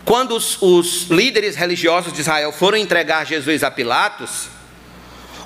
[0.06, 4.50] Quando os, os líderes religiosos de Israel foram entregar Jesus a Pilatos,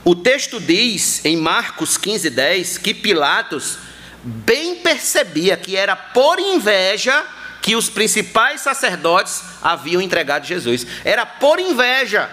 [0.04, 3.78] o texto diz em Marcos 15, 10 que Pilatos
[4.22, 7.26] bem percebia que era por inveja
[7.62, 10.86] que os principais sacerdotes haviam entregado Jesus.
[11.06, 12.30] Era por inveja.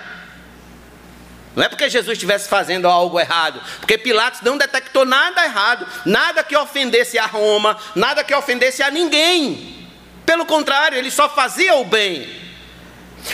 [1.55, 6.45] Não é porque Jesus estivesse fazendo algo errado, porque Pilatos não detectou nada errado, nada
[6.45, 9.86] que ofendesse a Roma, nada que ofendesse a ninguém.
[10.27, 12.29] Pelo contrário, ele só fazia o bem.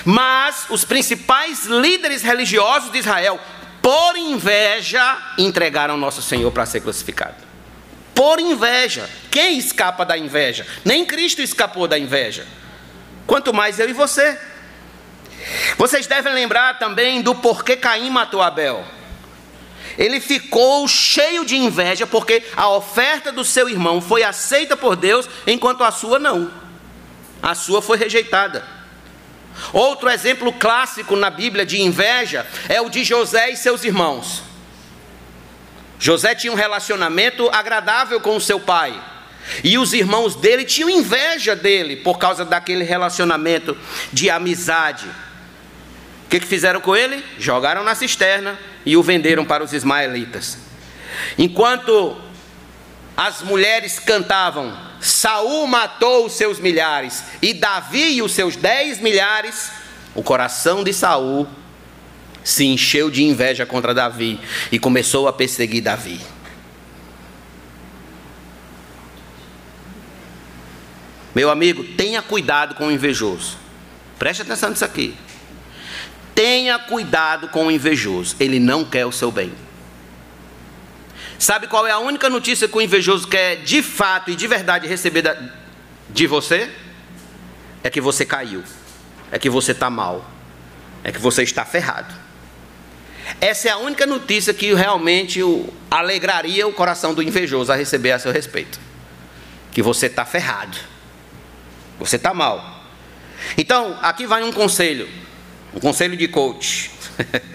[0.05, 3.41] Mas os principais líderes religiosos de Israel,
[3.81, 7.37] por inveja, entregaram nosso Senhor para ser crucificado.
[8.15, 9.09] Por inveja.
[9.31, 10.67] Quem escapa da inveja?
[10.85, 12.47] Nem Cristo escapou da inveja.
[13.27, 14.39] Quanto mais eu e você.
[15.79, 18.85] Vocês devem lembrar também do porquê Caim matou Abel.
[19.99, 25.29] Ele ficou cheio de inveja porque a oferta do seu irmão foi aceita por Deus,
[25.47, 26.63] enquanto a sua não
[27.43, 28.65] a sua foi rejeitada.
[29.73, 34.43] Outro exemplo clássico na Bíblia de inveja é o de José e seus irmãos.
[35.99, 39.01] José tinha um relacionamento agradável com o seu pai.
[39.63, 43.77] E os irmãos dele tinham inveja dele por causa daquele relacionamento
[44.13, 45.07] de amizade.
[46.27, 47.25] O que, fizeram com ele?
[47.39, 50.59] Jogaram na cisterna e o venderam para os ismaelitas.
[51.37, 52.17] Enquanto
[53.17, 59.73] as mulheres cantavam: Saul matou os seus milhares e Davi e os seus dez milhares.
[60.15, 61.49] O coração de Saul
[62.45, 64.41] se encheu de inveja contra Davi
[64.71, 66.21] e começou a perseguir Davi.
[71.35, 73.57] Meu amigo, tenha cuidado com o invejoso.
[74.19, 75.17] Preste atenção nisso aqui.
[76.33, 78.37] Tenha cuidado com o invejoso.
[78.39, 79.53] Ele não quer o seu bem.
[81.43, 84.87] Sabe qual é a única notícia que o invejoso quer de fato e de verdade
[84.87, 85.25] receber
[86.09, 86.71] de você?
[87.83, 88.63] É que você caiu,
[89.29, 90.25] é que você está mal,
[91.03, 92.15] é que você está ferrado.
[93.41, 95.41] essa é a única notícia que realmente
[95.91, 98.79] alegraria o coração do invejoso a receber a seu respeito.
[99.73, 100.79] Que você está ferrado.
[101.99, 102.85] Você está mal.
[103.59, 105.09] Então, aqui vai um conselho.
[105.75, 106.93] Um conselho de coach.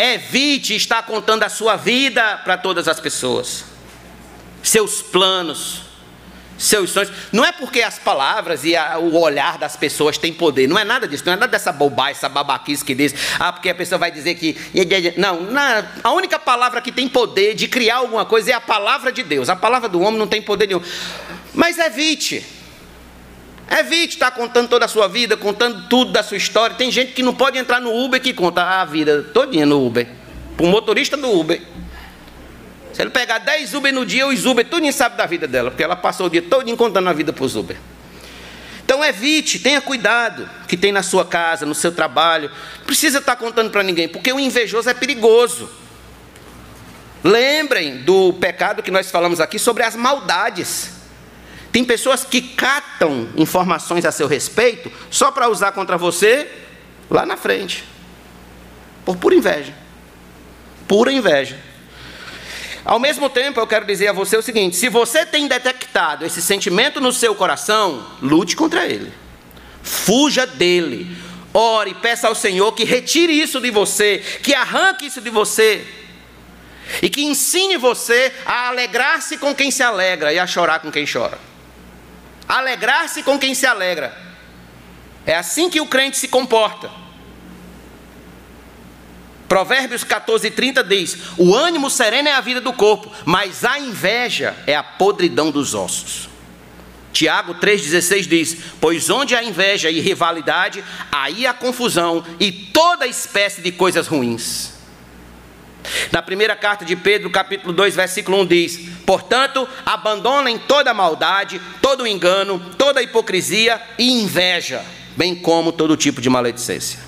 [0.00, 3.66] Evite estar contando a sua vida para todas as pessoas.
[4.62, 5.82] Seus planos,
[6.56, 7.12] seus sonhos.
[7.30, 10.66] Não é porque as palavras e a, o olhar das pessoas têm poder.
[10.66, 11.22] Não é nada disso.
[11.26, 13.14] Não é nada dessa bobagem, essa babaquice que diz.
[13.38, 14.56] Ah, porque a pessoa vai dizer que.
[15.18, 19.12] Não, na, a única palavra que tem poder de criar alguma coisa é a palavra
[19.12, 19.50] de Deus.
[19.50, 20.82] A palavra do homem não tem poder nenhum.
[21.52, 22.59] Mas evite.
[23.70, 26.74] Evite estar contando toda a sua vida, contando tudo da sua história.
[26.74, 30.08] Tem gente que não pode entrar no Uber que conta a vida todinha no Uber.
[30.56, 31.62] Para o motorista do Uber.
[32.92, 35.84] Se ele pegar 10 Uber no dia, os Uber tudo sabe da vida dela, porque
[35.84, 37.76] ela passou o dia todo contando a vida para os Uber.
[38.84, 42.50] Então evite, tenha cuidado que tem na sua casa, no seu trabalho.
[42.78, 45.70] Não precisa estar contando para ninguém, porque o invejoso é perigoso.
[47.22, 50.99] Lembrem do pecado que nós falamos aqui sobre as maldades.
[51.72, 56.50] Tem pessoas que catam informações a seu respeito só para usar contra você
[57.08, 57.84] lá na frente.
[59.04, 59.74] Por pura inveja.
[60.88, 61.58] Pura inveja.
[62.84, 66.42] Ao mesmo tempo, eu quero dizer a você o seguinte: se você tem detectado esse
[66.42, 69.12] sentimento no seu coração, lute contra ele.
[69.82, 71.16] Fuja dele.
[71.52, 75.84] Ore, peça ao Senhor que retire isso de você, que arranque isso de você.
[77.02, 81.04] E que ensine você a alegrar-se com quem se alegra e a chorar com quem
[81.06, 81.49] chora.
[82.50, 84.12] Alegrar-se com quem se alegra.
[85.24, 86.90] É assim que o crente se comporta.
[89.48, 94.56] Provérbios 14, 30 diz: O ânimo sereno é a vida do corpo, mas a inveja
[94.66, 96.28] é a podridão dos ossos.
[97.12, 103.62] Tiago 3,16 diz: Pois onde há inveja e rivalidade, aí há confusão e toda espécie
[103.62, 104.79] de coisas ruins.
[106.12, 112.06] Na primeira carta de Pedro, capítulo 2, versículo 1 diz: Portanto, abandonem toda maldade, todo
[112.06, 114.84] engano, toda hipocrisia e inveja,
[115.16, 116.98] bem como todo tipo de maledicência.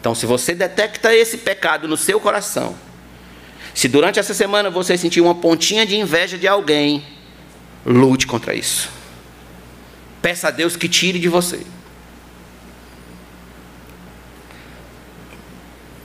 [0.00, 2.74] Então, se você detecta esse pecado no seu coração,
[3.74, 7.04] se durante essa semana você sentir uma pontinha de inveja de alguém,
[7.84, 8.88] lute contra isso.
[10.20, 11.64] Peça a Deus que tire de você.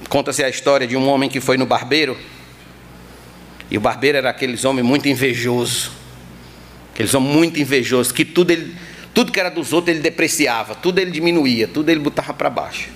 [0.10, 2.18] Conta-se a história de um homem que foi no barbeiro.
[3.70, 5.92] E o barbeiro era aqueles homem muito invejoso.
[6.94, 8.74] Aqueles homem muito invejoso, que tudo ele,
[9.14, 12.90] tudo que era dos outros ele depreciava, tudo ele diminuía, tudo ele botava para baixo.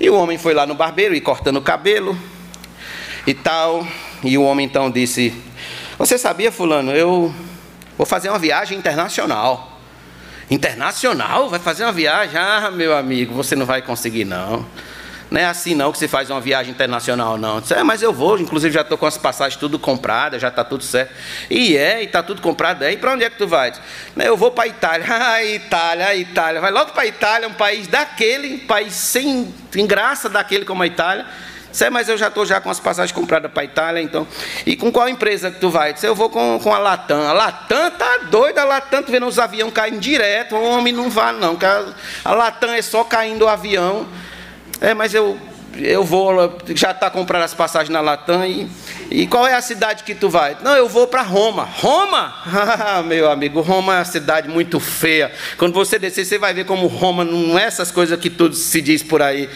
[0.00, 2.18] E o homem foi lá no barbeiro e cortando o cabelo
[3.26, 3.86] e tal.
[4.24, 5.34] E o homem então disse:
[5.98, 7.34] Você sabia, Fulano, eu
[7.98, 9.80] vou fazer uma viagem internacional.
[10.50, 11.48] Internacional?
[11.48, 12.38] Vai fazer uma viagem?
[12.38, 14.66] Ah, meu amigo, você não vai conseguir não.
[15.32, 17.58] Não é assim não que se faz uma viagem internacional, não.
[17.58, 20.62] Disse, é, mas eu vou, inclusive já estou com as passagens tudo compradas, já está
[20.62, 21.14] tudo certo.
[21.48, 22.82] E é, e está tudo comprado.
[22.82, 23.70] É, e para onde é que tu vai?
[23.70, 23.82] Disse,
[24.18, 25.06] eu vou para a Itália.
[25.22, 26.60] Ah, Itália, Itália.
[26.60, 30.82] Vai logo para a Itália, um país daquele, um país sem, sem graça daquele como
[30.82, 31.24] a Itália.
[31.70, 34.26] Disse, é, mas eu já estou já com as passagens compradas para a Itália, então.
[34.66, 35.94] E com qual empresa que tu vai?
[35.94, 37.26] Disse, eu vou com, com a Latam.
[37.26, 41.08] A Latam tá doida, a Latam, tu vendo os aviões caindo direto, o homem não
[41.08, 41.56] vai não,
[42.22, 44.06] a Latam é só caindo o avião.
[44.82, 45.38] É, mas eu,
[45.76, 48.68] eu vou, já está comprando as passagens na Latam e
[49.14, 50.56] e qual é a cidade que tu vai?
[50.62, 51.64] Não, eu vou para Roma.
[51.64, 52.34] Roma?
[52.46, 55.30] Ah, meu amigo, Roma é uma cidade muito feia.
[55.58, 58.80] Quando você descer, você vai ver como Roma não é essas coisas que tudo se
[58.80, 59.50] diz por aí.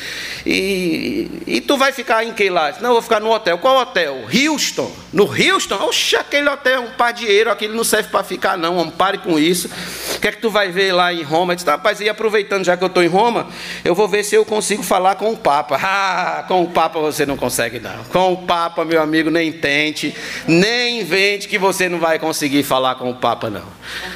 [0.45, 2.75] E, e tu vai ficar em que lá?
[2.81, 3.57] Não, eu vou ficar no hotel.
[3.57, 4.25] Qual hotel?
[4.31, 4.93] Houston.
[5.11, 5.77] No Houston?
[5.87, 8.77] Oxe, aquele hotel é um padieiro, aquele não serve para ficar, não.
[8.77, 9.71] Homem, pare com isso.
[10.17, 11.55] O que é que tu vai ver lá em Roma?
[11.55, 13.49] Eu disse, rapaz, e aproveitando já que eu estou em Roma,
[13.83, 15.81] eu vou ver se eu consigo falar com o Papa.
[15.99, 18.05] Ah, com o Papa você não consegue, não.
[18.05, 20.15] Com o Papa, meu amigo, nem nem tente,
[20.47, 23.67] nem invente que você não vai conseguir falar com o Papa, não.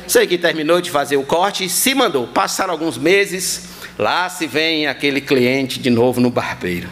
[0.07, 2.26] Sei que terminou de fazer o corte se mandou.
[2.26, 3.68] Passaram alguns meses,
[3.99, 6.89] lá se vem aquele cliente de novo no barbeiro.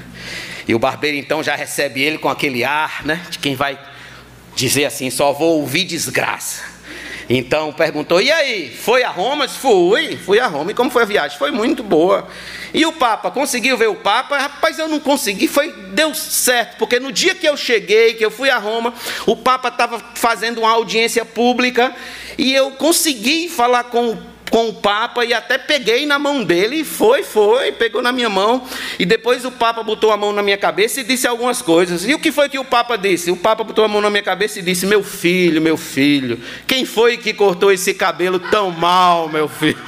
[0.67, 3.79] E o barbeiro então já recebe ele com aquele ar, né, de quem vai
[4.55, 6.63] dizer assim: só vou ouvir desgraça.
[7.29, 9.47] Então perguntou: e aí, foi a Roma?
[9.49, 10.71] Fui, fui a Roma.
[10.71, 11.39] E como foi a viagem?
[11.39, 12.29] Foi muito boa.
[12.73, 14.39] E o Papa, conseguiu ver o Papa?
[14.39, 18.31] Rapaz, eu não consegui, foi, deu certo, porque no dia que eu cheguei, que eu
[18.31, 18.93] fui a Roma,
[19.27, 21.95] o Papa estava fazendo uma audiência pública
[22.37, 24.17] e eu consegui falar com,
[24.51, 28.29] com o Papa e até peguei na mão dele, e foi, foi, pegou na minha
[28.29, 28.67] mão,
[28.99, 32.05] e depois o Papa botou a mão na minha cabeça e disse algumas coisas.
[32.05, 33.31] E o que foi que o Papa disse?
[33.31, 36.85] O Papa botou a mão na minha cabeça e disse: Meu filho, meu filho, quem
[36.85, 39.79] foi que cortou esse cabelo tão mal, meu filho?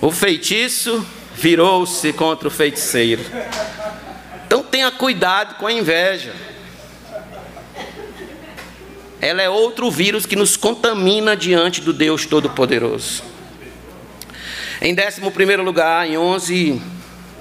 [0.00, 3.22] O feitiço virou-se contra o feiticeiro.
[4.52, 6.34] Então tenha cuidado com a inveja.
[9.18, 13.22] Ela é outro vírus que nos contamina diante do Deus Todo-Poderoso.
[14.78, 16.82] Em 11 lugar, em 11,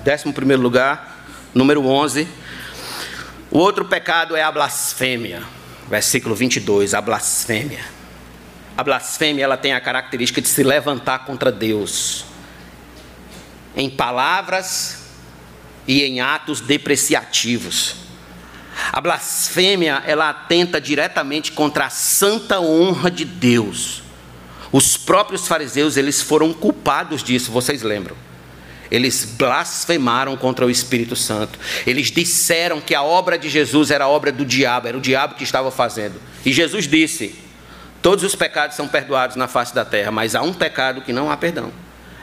[0.07, 2.25] 11 lugar, número 11,
[3.51, 5.43] o outro pecado é a blasfêmia.
[5.89, 7.83] Versículo 22, a blasfêmia.
[8.77, 12.23] A blasfêmia ela tem a característica de se levantar contra Deus
[13.75, 15.00] em palavras
[15.87, 17.95] e em atos depreciativos.
[18.91, 24.01] A blasfêmia, ela atenta diretamente contra a santa honra de Deus.
[24.71, 28.15] Os próprios fariseus, eles foram culpados disso, vocês lembram?
[28.89, 31.57] Eles blasfemaram contra o Espírito Santo.
[31.87, 35.35] Eles disseram que a obra de Jesus era a obra do diabo, era o diabo
[35.35, 36.21] que estava fazendo.
[36.45, 37.35] E Jesus disse:
[38.01, 41.31] Todos os pecados são perdoados na face da terra, mas há um pecado que não
[41.31, 41.71] há perdão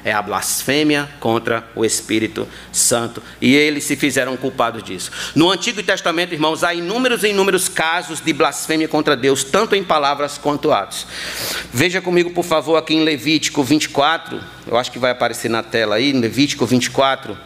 [0.05, 3.23] é a blasfêmia contra o Espírito Santo.
[3.41, 5.11] E eles se fizeram culpados disso.
[5.35, 9.85] No Antigo Testamento, irmãos, há inúmeros e inúmeros casos de blasfêmia contra Deus, tanto em
[9.85, 11.07] palavras quanto atos.
[11.73, 15.97] Veja comigo, por favor, aqui em Levítico 24, eu acho que vai aparecer na tela
[15.97, 17.37] aí, em Levítico 24,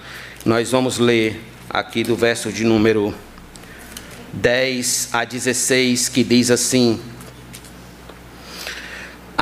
[0.44, 3.14] nós vamos ler aqui do verso de número
[4.32, 7.00] 10 a 16, que diz assim: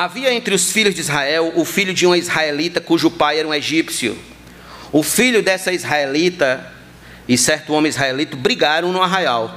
[0.02, 3.52] Havia entre os filhos de Israel o filho de uma israelita cujo pai era um
[3.52, 4.16] egípcio.
[4.90, 6.72] O filho dessa israelita
[7.28, 9.54] e certo homem israelita brigaram no arraial.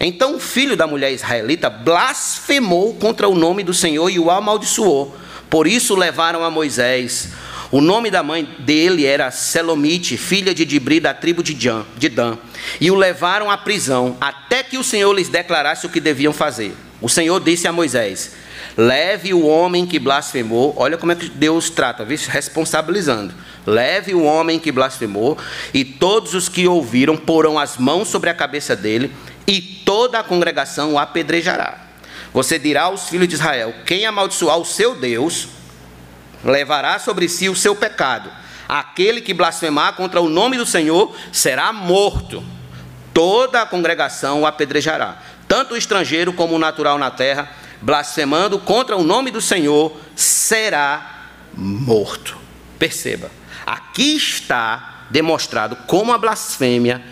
[0.00, 5.16] Então o filho da mulher israelita blasfemou contra o nome do Senhor e o amaldiçoou.
[5.48, 7.28] Por isso levaram a Moisés.
[7.70, 11.54] O nome da mãe dele era Selomite, filha de Dibri da tribo de
[12.08, 12.36] Dan,
[12.80, 16.74] e o levaram à prisão, até que o Senhor lhes declarasse o que deviam fazer.
[17.00, 18.32] O Senhor disse a Moisés:
[18.76, 22.18] Leve o homem que blasfemou, olha como é que Deus trata, viu?
[22.28, 23.32] responsabilizando.
[23.64, 25.38] Leve o homem que blasfemou,
[25.72, 29.12] e todos os que ouviram porão as mãos sobre a cabeça dele,
[29.46, 31.78] e toda a congregação o apedrejará.
[32.32, 35.48] Você dirá aos filhos de Israel: quem amaldiçoar o seu Deus,
[36.44, 38.28] levará sobre si o seu pecado.
[38.68, 42.42] Aquele que blasfemar contra o nome do Senhor será morto.
[43.12, 47.48] Toda a congregação o apedrejará, tanto o estrangeiro como o natural na terra
[47.84, 52.36] blasfemando contra o nome do Senhor, será morto.
[52.78, 53.30] Perceba,
[53.66, 57.04] aqui está demonstrado como a blasfêmia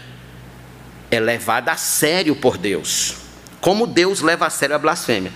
[1.11, 3.17] é levada a sério por Deus.
[3.61, 5.31] Como Deus leva a sério a blasfêmia.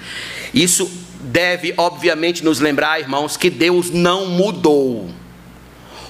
[0.55, 5.11] Isso deve, obviamente, nos lembrar, irmãos, que Deus não mudou.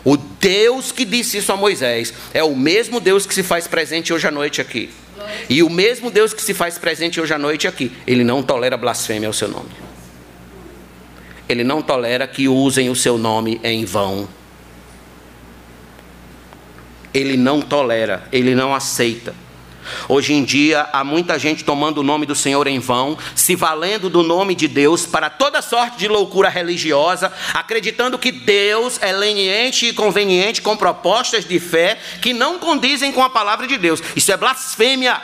[0.04, 4.12] O Deus que disse isso a Moisés é o mesmo Deus que se faz presente
[4.12, 4.88] hoje à noite aqui.
[5.48, 8.76] E o mesmo Deus que se faz presente hoje à noite aqui, ele não tolera
[8.76, 9.70] blasfêmia ao seu nome.
[11.48, 14.28] Ele não tolera que usem o seu nome em vão.
[17.14, 19.34] Ele não tolera, ele não aceita.
[20.08, 24.08] Hoje em dia há muita gente tomando o nome do Senhor em vão, se valendo
[24.08, 29.86] do nome de Deus para toda sorte de loucura religiosa, acreditando que Deus é leniente
[29.86, 34.02] e conveniente com propostas de fé que não condizem com a palavra de Deus.
[34.14, 35.20] Isso é blasfêmia.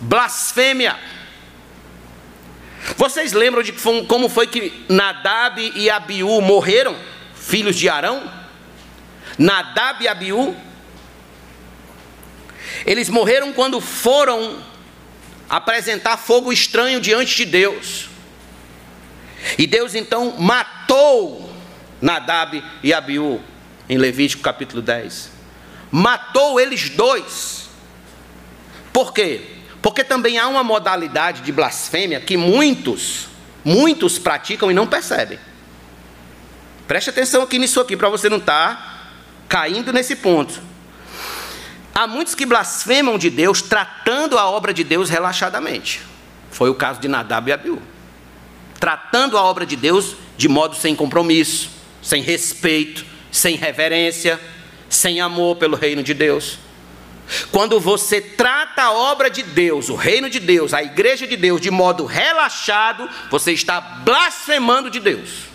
[0.00, 0.96] Blasfêmia.
[2.96, 3.72] Vocês lembram de
[4.06, 6.94] como foi que Nadab e Abiú morreram,
[7.34, 8.30] filhos de Arão?
[9.38, 10.54] Nadab e Abiú
[12.86, 14.58] eles morreram quando foram
[15.48, 18.08] apresentar fogo estranho diante de Deus.
[19.58, 21.52] E Deus então matou
[22.00, 23.40] Nadab e Abiú,
[23.88, 25.30] em Levítico capítulo 10.
[25.90, 27.68] Matou eles dois.
[28.92, 29.40] Por quê?
[29.82, 33.28] Porque também há uma modalidade de blasfêmia que muitos,
[33.64, 35.38] muitos praticam e não percebem.
[36.86, 39.10] Preste atenção aqui nisso aqui, para você não estar tá
[39.48, 40.60] caindo nesse ponto.
[41.94, 46.00] Há muitos que blasfemam de Deus tratando a obra de Deus relaxadamente.
[46.50, 47.80] Foi o caso de Nadab e Abiú.
[48.80, 51.70] Tratando a obra de Deus de modo sem compromisso,
[52.02, 54.40] sem respeito, sem reverência,
[54.88, 56.58] sem amor pelo reino de Deus.
[57.50, 61.60] Quando você trata a obra de Deus, o reino de Deus, a igreja de Deus
[61.60, 65.53] de modo relaxado, você está blasfemando de Deus.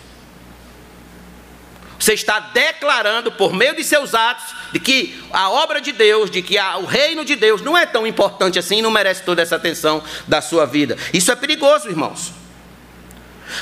[2.00, 6.40] Você está declarando por meio de seus atos de que a obra de Deus, de
[6.40, 9.56] que a, o reino de Deus não é tão importante assim, não merece toda essa
[9.56, 10.96] atenção da sua vida.
[11.12, 12.32] Isso é perigoso, irmãos.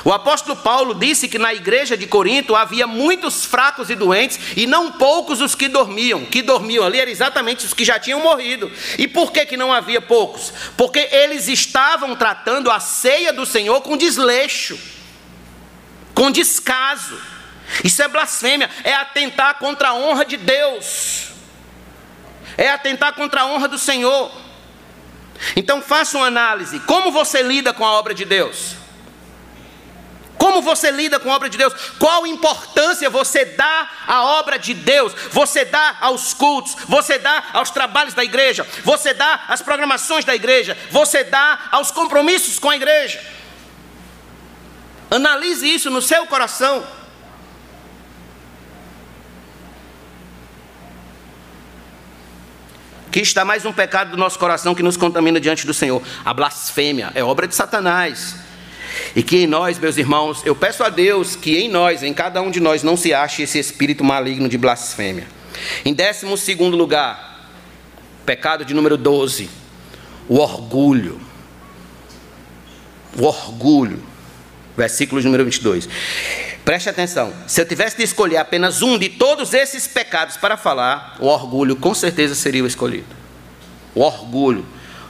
[0.05, 4.65] O apóstolo Paulo disse que na igreja de Corinto havia muitos fracos e doentes e
[4.65, 6.23] não poucos os que dormiam.
[6.23, 8.71] Que dormiam ali eram exatamente os que já tinham morrido.
[8.97, 10.53] E por que, que não havia poucos?
[10.77, 14.79] Porque eles estavam tratando a ceia do Senhor com desleixo,
[16.13, 17.19] com descaso.
[17.83, 21.29] Isso é blasfêmia, é atentar contra a honra de Deus,
[22.57, 24.31] é atentar contra a honra do Senhor.
[25.55, 28.79] Então faça uma análise: como você lida com a obra de Deus?
[30.39, 31.73] Como você lida com a obra de Deus?
[31.99, 35.13] Qual importância você dá à obra de Deus?
[35.31, 40.33] Você dá aos cultos, você dá aos trabalhos da igreja, você dá às programações da
[40.33, 43.21] igreja, você dá aos compromissos com a igreja.
[45.11, 46.87] Analise isso no seu coração.
[53.19, 56.01] Aqui está mais um pecado do nosso coração que nos contamina diante do Senhor.
[56.23, 58.37] A blasfêmia é obra de Satanás.
[59.13, 62.41] E que em nós, meus irmãos, eu peço a Deus que em nós, em cada
[62.41, 65.27] um de nós, não se ache esse espírito maligno de blasfêmia.
[65.83, 67.49] Em décimo segundo lugar,
[68.25, 69.49] pecado de número 12,
[70.29, 71.19] o orgulho.
[73.17, 74.01] O orgulho.
[74.77, 75.89] Versículo número 22.
[76.69, 77.33] Preste atenção.
[77.47, 81.75] Se eu tivesse de escolher apenas um de todos esses pecados para falar, o orgulho
[81.75, 83.07] com certeza seria o escolhido.
[83.95, 84.63] O orgulho.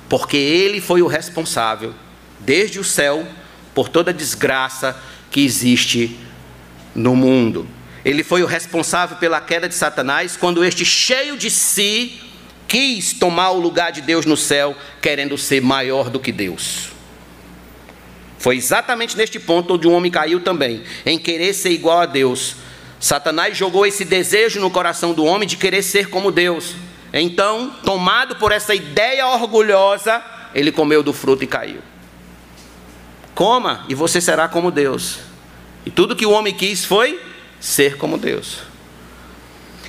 [0.08, 1.94] Porque ele foi o responsável,
[2.40, 3.28] desde o céu
[3.76, 4.98] por toda a desgraça
[5.30, 6.18] que existe
[6.96, 7.68] no mundo.
[8.06, 12.22] Ele foi o responsável pela queda de Satanás quando este, cheio de si,
[12.70, 16.98] quis tomar o lugar de Deus no céu, querendo ser maior do que Deus.
[18.40, 22.56] Foi exatamente neste ponto onde o homem caiu também, em querer ser igual a Deus.
[22.98, 26.74] Satanás jogou esse desejo no coração do homem de querer ser como Deus.
[27.12, 30.24] Então, tomado por essa ideia orgulhosa,
[30.56, 31.82] ele comeu do fruto e caiu.
[33.36, 35.20] Coma e você será como Deus.
[35.86, 37.22] E tudo que o homem quis foi
[37.60, 38.60] ser como Deus.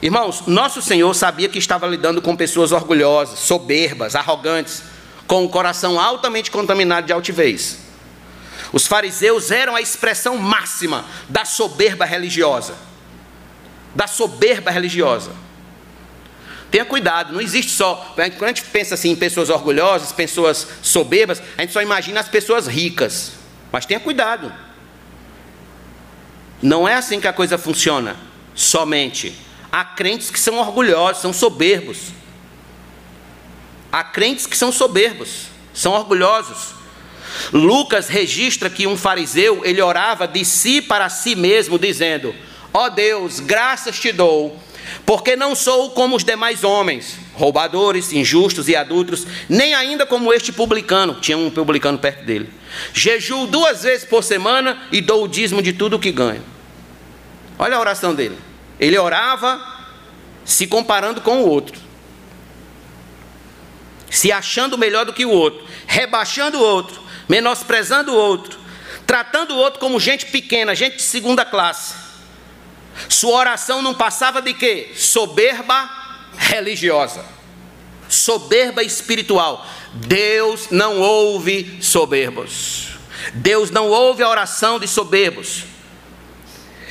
[0.03, 4.83] Irmãos, nosso Senhor sabia que estava lidando com pessoas orgulhosas, soberbas, arrogantes,
[5.27, 7.90] com o coração altamente contaminado de altivez.
[8.73, 12.75] Os fariseus eram a expressão máxima da soberba religiosa.
[13.95, 15.33] Da soberba religiosa.
[16.71, 18.15] Tenha cuidado, não existe só.
[18.15, 22.29] Quando a gente pensa assim em pessoas orgulhosas, pessoas soberbas, a gente só imagina as
[22.29, 23.33] pessoas ricas.
[23.73, 24.53] Mas tenha cuidado.
[26.63, 28.17] Não é assim que a coisa funciona,
[28.55, 29.35] somente.
[29.73, 32.13] Há crentes que são orgulhosos, são soberbos.
[33.91, 36.80] Há crentes que são soberbos, são orgulhosos.
[37.53, 42.35] Lucas registra que um fariseu, ele orava de si para si mesmo, dizendo:
[42.73, 44.59] Ó oh Deus, graças te dou
[45.05, 50.53] porque não sou como os demais homens, roubadores, injustos e adultos, nem ainda como este
[50.53, 52.53] publicano, tinha um publicano perto dele.
[52.93, 56.43] Jejuo duas vezes por semana e dou o dízimo de tudo o que ganho.
[57.59, 58.39] Olha a oração dele.
[58.79, 59.61] Ele orava
[60.45, 61.79] se comparando com o outro,
[64.11, 67.01] se achando melhor do que o outro, rebaixando o outro,
[67.31, 68.59] menosprezando o outro,
[69.07, 71.95] tratando o outro como gente pequena, gente de segunda classe.
[73.09, 74.91] Sua oração não passava de quê?
[74.97, 75.89] Soberba
[76.37, 77.25] religiosa.
[78.09, 79.65] Soberba espiritual.
[79.95, 82.89] Deus não ouve soberbos.
[83.33, 85.63] Deus não ouve a oração de soberbos.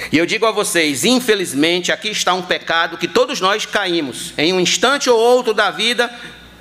[0.09, 4.33] E eu digo a vocês, infelizmente, aqui está um pecado que todos nós caímos.
[4.37, 6.09] Em um instante ou outro da vida,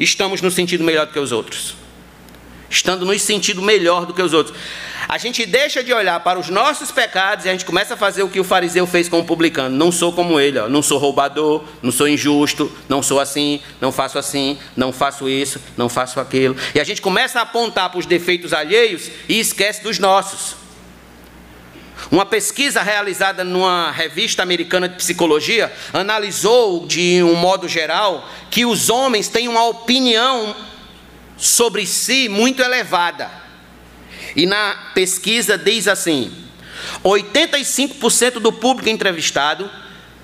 [0.00, 1.78] estamos no sentido melhor do que os outros.
[2.70, 4.56] Estando no sentido melhor do que os outros
[5.08, 8.22] a gente deixa de olhar para os nossos pecados e a gente começa a fazer
[8.22, 9.74] o que o fariseu fez com o publicano.
[9.74, 10.68] Não sou como ele, ó.
[10.68, 15.62] não sou roubador, não sou injusto, não sou assim, não faço assim, não faço isso,
[15.78, 16.54] não faço aquilo.
[16.74, 20.56] E a gente começa a apontar para os defeitos alheios e esquece dos nossos.
[22.10, 28.90] Uma pesquisa realizada numa revista americana de psicologia analisou, de um modo geral, que os
[28.90, 30.54] homens têm uma opinião
[31.38, 33.30] sobre si muito elevada.
[34.36, 36.30] E na pesquisa diz assim:
[37.02, 39.70] 85% do público entrevistado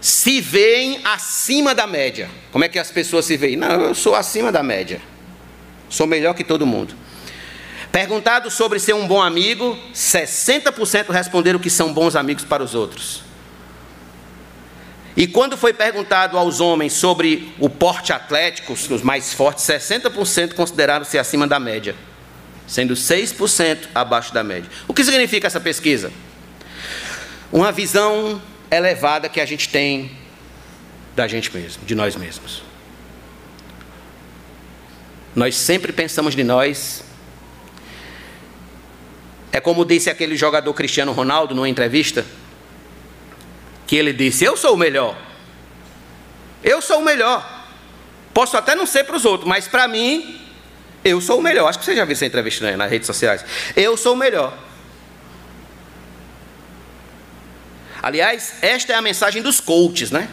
[0.00, 2.28] se veem acima da média.
[2.52, 3.56] Como é que as pessoas se veem?
[3.56, 5.00] Não, eu sou acima da média.
[5.88, 6.94] Sou melhor que todo mundo.
[7.90, 13.22] Perguntado sobre ser um bom amigo, 60% responderam que são bons amigos para os outros.
[15.16, 21.18] E quando foi perguntado aos homens sobre o porte atlético, os mais fortes, 60% consideraram-se
[21.18, 21.94] acima da média
[22.66, 24.70] sendo 6% abaixo da média.
[24.88, 26.12] O que significa essa pesquisa?
[27.52, 28.40] Uma visão
[28.70, 30.10] elevada que a gente tem
[31.14, 32.62] da gente mesmo, de nós mesmos.
[35.34, 37.04] Nós sempre pensamos de nós.
[39.52, 42.24] É como disse aquele jogador Cristiano Ronaldo numa entrevista,
[43.94, 45.16] que ele disse: Eu sou o melhor.
[46.64, 47.64] Eu sou o melhor.
[48.32, 50.40] Posso até não ser para os outros, mas para mim
[51.04, 51.68] eu sou o melhor.
[51.68, 53.44] Acho que você já viu essa entrevista nas redes sociais.
[53.76, 54.58] Eu sou o melhor.
[58.02, 60.28] Aliás, esta é a mensagem dos coaches, né?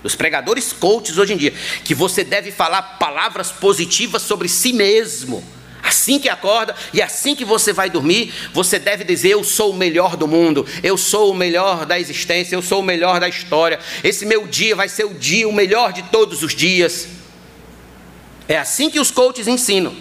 [0.00, 1.52] Dos pregadores coaches hoje em dia,
[1.84, 5.42] que você deve falar palavras positivas sobre si mesmo.
[5.86, 9.76] Assim que acorda e assim que você vai dormir, você deve dizer: Eu sou o
[9.76, 13.78] melhor do mundo, eu sou o melhor da existência, eu sou o melhor da história.
[14.02, 17.06] Esse meu dia vai ser o dia, o melhor de todos os dias.
[18.48, 19.94] É assim que os coaches ensinam.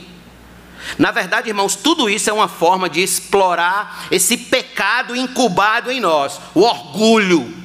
[0.98, 6.40] Na verdade, irmãos, tudo isso é uma forma de explorar esse pecado incubado em nós,
[6.56, 7.65] o orgulho.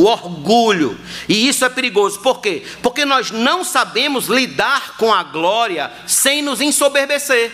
[0.00, 0.98] O orgulho.
[1.28, 2.20] E isso é perigoso.
[2.20, 2.62] Por quê?
[2.82, 7.52] Porque nós não sabemos lidar com a glória sem nos ensoberbecer.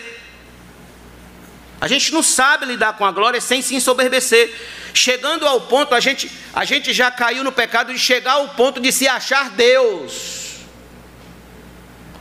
[1.81, 4.55] A gente não sabe lidar com a glória sem se ensoberbecer.
[4.93, 8.79] Chegando ao ponto, a gente, a gente já caiu no pecado de chegar ao ponto
[8.79, 10.61] de se achar Deus.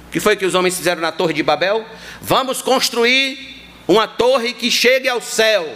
[0.09, 1.87] O que foi que os homens fizeram na Torre de Babel?
[2.21, 5.73] Vamos construir uma torre que chegue ao céu.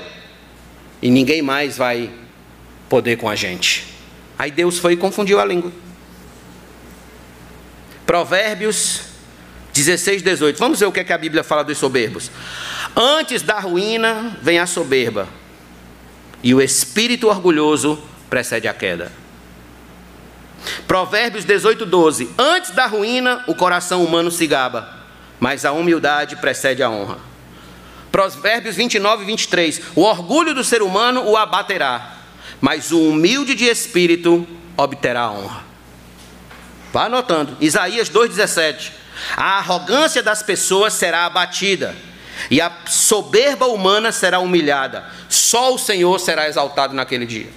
[1.01, 2.11] E ninguém mais vai
[2.88, 3.99] poder com a gente.
[4.41, 5.70] Aí Deus foi e confundiu a língua.
[8.07, 9.03] Provérbios
[9.74, 10.59] 16, 18.
[10.59, 12.30] Vamos ver o que, é que a Bíblia fala dos soberbos.
[12.97, 15.28] Antes da ruína vem a soberba,
[16.43, 19.12] e o espírito orgulhoso precede a queda.
[20.88, 22.30] Provérbios 18, 12.
[22.38, 25.05] Antes da ruína, o coração humano se gaba,
[25.38, 27.18] mas a humildade precede a honra.
[28.11, 29.82] Provérbios 29, 23.
[29.95, 32.20] O orgulho do ser humano o abaterá,
[32.61, 34.47] mas o humilde de espírito
[34.77, 35.65] obterá honra.
[36.93, 37.57] Vá anotando.
[37.61, 38.93] Isaías 2,17.
[39.37, 41.95] A arrogância das pessoas será abatida,
[42.51, 45.05] e a soberba humana será humilhada.
[45.29, 47.49] Só o Senhor será exaltado naquele dia.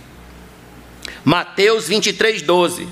[1.23, 2.87] Mateus 23, 12.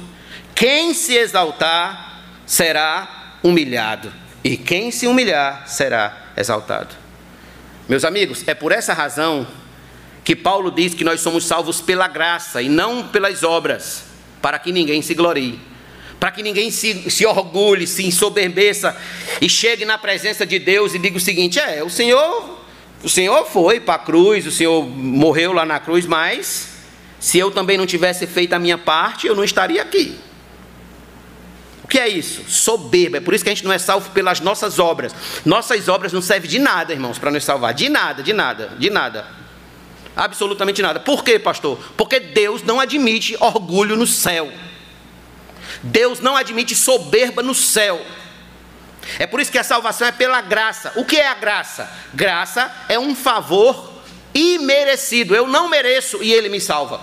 [0.55, 4.11] Quem se exaltar será humilhado,
[4.43, 6.95] e quem se humilhar será exaltado.
[7.89, 9.45] Meus amigos, é por essa razão
[10.23, 14.03] que Paulo diz que nós somos salvos pela graça e não pelas obras,
[14.41, 15.59] para que ninguém se glorie,
[16.19, 18.95] para que ninguém se, se orgulhe, se ensoberbeça
[19.41, 22.59] e chegue na presença de Deus e diga o seguinte: é, o Senhor,
[23.03, 26.69] o Senhor foi para a cruz, o Senhor morreu lá na cruz, mas
[27.19, 30.17] se eu também não tivesse feito a minha parte, eu não estaria aqui.
[31.83, 32.49] O que é isso?
[32.49, 33.17] Soberba.
[33.17, 35.13] É por isso que a gente não é salvo pelas nossas obras.
[35.45, 37.73] Nossas obras não servem de nada, irmãos, para nos salvar.
[37.73, 39.40] De nada, de nada, de nada.
[40.15, 40.99] Absolutamente nada.
[40.99, 41.79] Por quê, pastor?
[41.95, 44.51] Porque Deus não admite orgulho no céu.
[45.81, 48.03] Deus não admite soberba no céu.
[49.17, 50.91] É por isso que a salvação é pela graça.
[50.95, 51.91] O que é a graça?
[52.13, 53.91] Graça é um favor
[54.33, 55.35] imerecido.
[55.35, 57.01] Eu não mereço e ele me salva.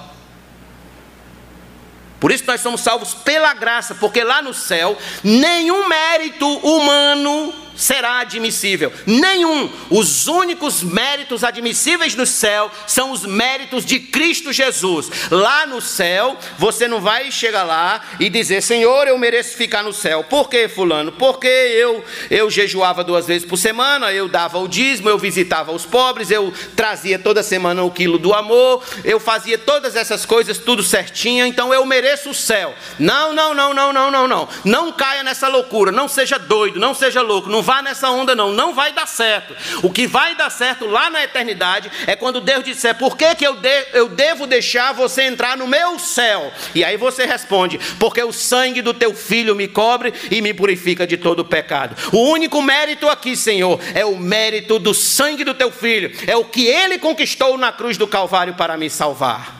[2.21, 8.18] Por isso nós somos salvos pela graça, porque lá no céu nenhum mérito humano será
[8.18, 8.93] admissível.
[9.07, 9.70] Nenhum.
[9.89, 15.09] Os únicos méritos admissíveis no céu são os méritos de Cristo Jesus.
[15.31, 19.93] Lá no céu, você não vai chegar lá e dizer: Senhor, eu mereço ficar no
[19.93, 20.24] céu.
[20.24, 21.12] Por que, Fulano?
[21.12, 25.87] Porque eu, eu jejuava duas vezes por semana, eu dava o dízimo, eu visitava os
[25.87, 30.83] pobres, eu trazia toda semana o quilo do amor, eu fazia todas essas coisas tudo
[30.83, 32.74] certinho, então eu mereço o céu.
[32.99, 34.49] Não, não, não, não, não, não, não.
[34.64, 38.51] Não caia nessa loucura, não seja doido, não seja louco, não vá nessa onda, não.
[38.51, 39.55] Não vai dar certo.
[39.83, 43.47] O que vai dar certo lá na eternidade é quando Deus disser: Por que, que
[43.47, 46.51] eu, de, eu devo deixar você entrar no meu céu?
[46.75, 51.07] E aí você responde: Porque o sangue do teu filho me cobre e me purifica
[51.07, 51.95] de todo pecado.
[52.11, 56.11] O único mérito aqui, Senhor, é o mérito do sangue do teu filho.
[56.27, 59.59] É o que ele conquistou na cruz do Calvário para me salvar.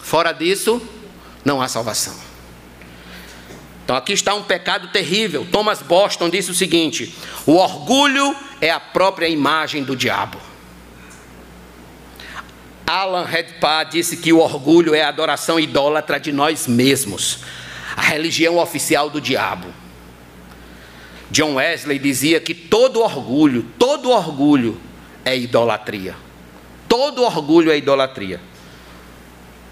[0.00, 0.80] Fora disso,
[1.44, 2.25] não há salvação.
[3.86, 5.46] Então aqui está um pecado terrível.
[5.52, 7.14] Thomas Boston disse o seguinte:
[7.46, 10.38] o orgulho é a própria imagem do diabo.
[12.84, 17.38] Alan Redpath disse que o orgulho é a adoração idólatra de nós mesmos,
[17.96, 19.68] a religião oficial do diabo.
[21.30, 24.80] John Wesley dizia que todo orgulho, todo orgulho
[25.24, 26.16] é idolatria.
[26.88, 28.40] Todo orgulho é idolatria.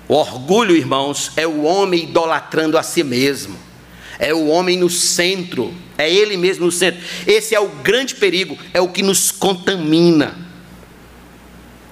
[0.07, 3.64] O orgulho, irmãos, é o homem idolatrando a si mesmo
[4.19, 7.01] é o homem no centro, é ele mesmo no centro.
[7.27, 10.37] Esse é o grande perigo, é o que nos contamina.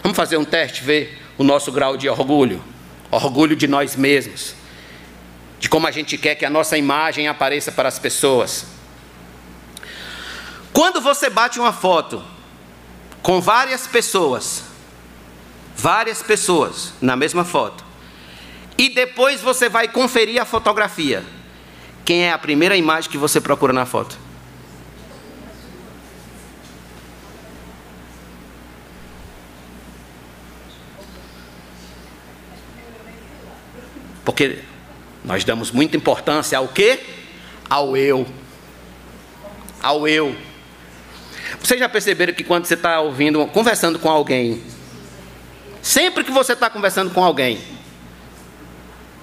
[0.02, 2.62] Vamos fazer um teste, ver o nosso grau de orgulho,
[3.10, 4.54] orgulho de nós mesmos,
[5.58, 8.66] de como a gente quer que a nossa imagem apareça para as pessoas.
[10.72, 12.22] Quando você bate uma foto
[13.22, 14.64] com várias pessoas,
[15.76, 17.84] várias pessoas na mesma foto,
[18.76, 21.24] e depois você vai conferir a fotografia,
[22.04, 24.18] quem é a primeira imagem que você procura na foto?
[34.24, 34.60] Porque
[35.24, 36.98] nós damos muita importância ao que?
[37.68, 38.26] Ao eu.
[39.80, 40.36] Ao eu.
[41.60, 44.62] Vocês já perceberam que quando você está ouvindo, conversando com alguém,
[45.80, 47.60] sempre que você está conversando com alguém,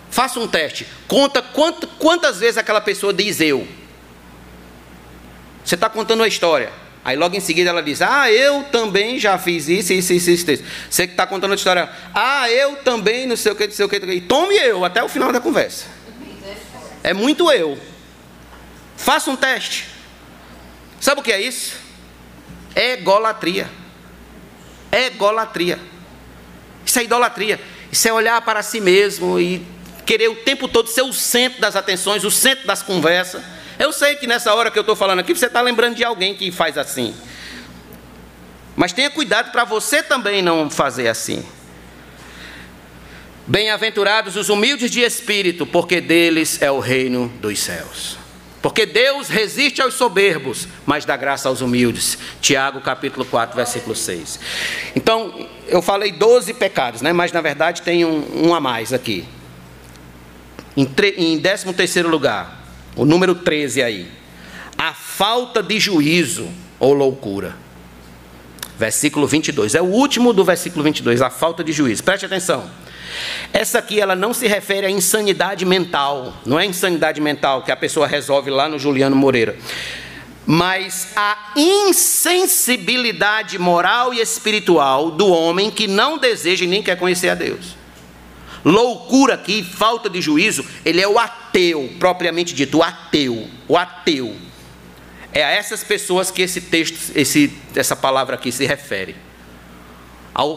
[0.10, 0.88] faça um teste.
[1.08, 3.68] Conta quanto, quantas vezes aquela pessoa diz eu.
[5.64, 6.72] Você está contando uma história.
[7.04, 10.52] Aí logo em seguida ela diz: Ah, eu também já fiz isso, isso, isso, isso.
[10.52, 10.64] isso.
[10.90, 13.86] Você que está contando a história, ah, eu também, não sei o que, não sei
[13.86, 13.98] o que.
[13.98, 15.86] E tome eu até o final da conversa.
[17.04, 17.78] É muito eu.
[18.98, 19.88] Faça um teste.
[21.00, 21.78] Sabe o que é isso?
[22.76, 23.70] Egolatria.
[24.92, 25.80] Egolatria.
[26.86, 27.60] Isso é idolatria.
[27.92, 29.66] Isso é olhar para si mesmo e
[30.10, 33.44] querer o tempo todo ser o centro das atenções, o centro das conversas.
[33.78, 36.34] Eu sei que nessa hora que eu estou falando aqui, você está lembrando de alguém
[36.34, 37.14] que faz assim.
[38.76, 41.46] Mas tenha cuidado para você também não fazer assim.
[43.46, 48.18] Bem-aventurados os humildes de espírito, porque deles é o reino dos céus.
[48.64, 52.18] Porque Deus resiste aos soberbos, mas dá graça aos humildes.
[52.42, 54.40] Tiago capítulo 4, versículo 6.
[54.96, 57.14] Então, eu falei 12 pecados, né?
[57.14, 59.28] mas na verdade tem um, um a mais aqui.
[60.80, 62.64] Em, em 13 terceiro lugar,
[62.96, 64.08] o número 13 aí.
[64.78, 66.48] A falta de juízo
[66.80, 67.58] ou loucura.
[68.78, 69.76] Versículo 22.
[69.76, 72.02] É o último do versículo 22, a falta de juízo.
[72.02, 72.72] Preste atenção.
[73.52, 77.76] Essa aqui ela não se refere à insanidade mental, não é insanidade mental que a
[77.76, 79.58] pessoa resolve lá no Juliano Moreira,
[80.46, 87.28] mas a insensibilidade moral e espiritual do homem que não deseja e nem quer conhecer
[87.28, 87.79] a Deus.
[88.64, 94.36] Loucura aqui, falta de juízo, ele é o ateu, propriamente dito, o ateu, o ateu.
[95.32, 99.16] É a essas pessoas que esse texto, esse, essa palavra aqui se refere.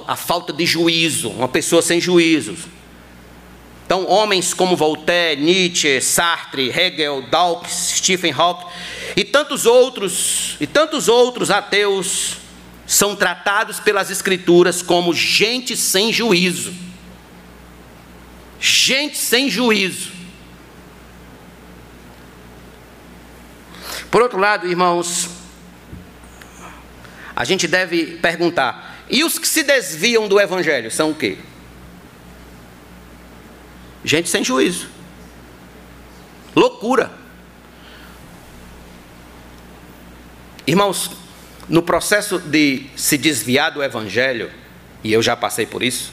[0.06, 2.60] A falta de juízo, uma pessoa sem juízos.
[3.84, 8.66] Então, homens como Voltaire, Nietzsche, Sartre, Hegel, Dawkins, Stephen Hawking
[9.16, 12.38] e tantos outros, e tantos outros ateus
[12.86, 16.72] são tratados pelas escrituras como gente sem juízo
[18.62, 20.12] gente sem juízo.
[24.08, 25.28] Por outro lado, irmãos,
[27.34, 31.38] a gente deve perguntar: e os que se desviam do Evangelho são o quê?
[34.04, 34.88] Gente sem juízo.
[36.54, 37.10] Loucura.
[40.64, 41.10] Irmãos,
[41.68, 44.52] no processo de se desviar do Evangelho,
[45.02, 46.12] e eu já passei por isso,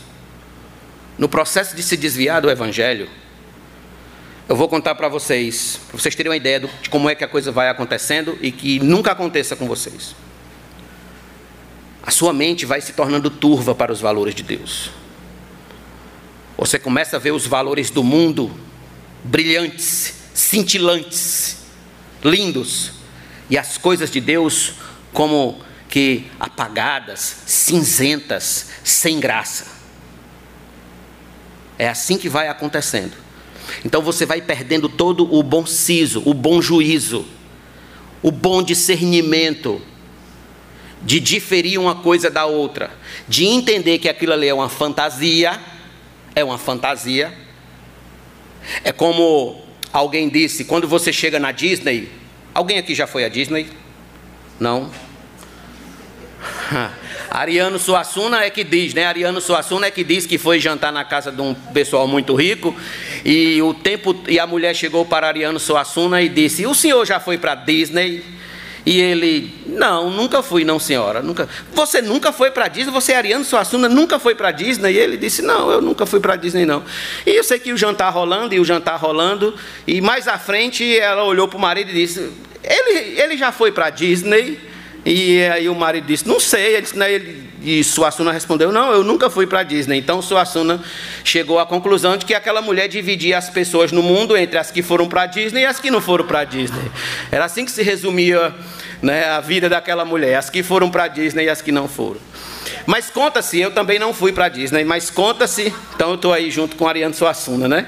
[1.20, 3.10] no processo de se desviar do Evangelho,
[4.48, 7.28] eu vou contar para vocês, para vocês terem uma ideia de como é que a
[7.28, 10.16] coisa vai acontecendo e que nunca aconteça com vocês.
[12.02, 14.92] A sua mente vai se tornando turva para os valores de Deus.
[16.58, 18.50] Você começa a ver os valores do mundo
[19.22, 21.58] brilhantes, cintilantes,
[22.24, 22.94] lindos,
[23.50, 24.76] e as coisas de Deus
[25.12, 25.60] como
[25.90, 29.79] que apagadas, cinzentas, sem graça.
[31.80, 33.14] É assim que vai acontecendo.
[33.86, 37.26] Então você vai perdendo todo o bom siso, o bom juízo,
[38.22, 39.82] o bom discernimento
[41.02, 42.92] de diferir uma coisa da outra,
[43.28, 45.58] de entender que aquilo ali é uma fantasia,
[46.36, 47.34] é uma fantasia.
[48.84, 49.64] É como
[49.94, 52.12] alguém disse, quando você chega na Disney,
[52.54, 53.70] alguém aqui já foi à Disney?
[54.60, 54.92] Não?
[57.30, 59.06] Ariano Suassuna é que diz, né?
[59.06, 62.76] Ariano Suassuna é que diz que foi jantar na casa de um pessoal muito rico
[63.24, 67.20] e o tempo e a mulher chegou para Ariano Suassuna e disse: "O senhor já
[67.20, 68.24] foi para Disney?"
[68.84, 71.22] E ele: "Não, nunca fui, não, senhora.
[71.22, 71.48] Nunca.
[71.74, 72.92] Você nunca foi para Disney?
[72.92, 76.36] Você Ariano Suassuna nunca foi para Disney?" E ele disse: "Não, eu nunca fui para
[76.36, 76.84] Disney não."
[77.28, 79.54] E eu sei que o jantar rolando e o jantar rolando
[79.86, 82.32] e mais à frente ela olhou para o marido e disse:
[82.64, 84.69] "Ele ele já foi para Disney?"
[85.06, 86.76] E aí o marido disse, não sei.
[86.76, 89.98] Ele, né, ele, e Suassuna respondeu, não, eu nunca fui para Disney.
[89.98, 90.84] Então Suassuna
[91.24, 94.82] chegou à conclusão de que aquela mulher dividia as pessoas no mundo entre as que
[94.82, 96.92] foram para Disney e as que não foram para Disney.
[97.32, 98.54] Era assim que se resumia
[99.02, 102.20] né, a vida daquela mulher, as que foram para Disney e as que não foram.
[102.86, 106.76] Mas conta-se, eu também não fui para Disney, mas conta-se, então eu estou aí junto
[106.76, 107.88] com Ariano Suassuna, né?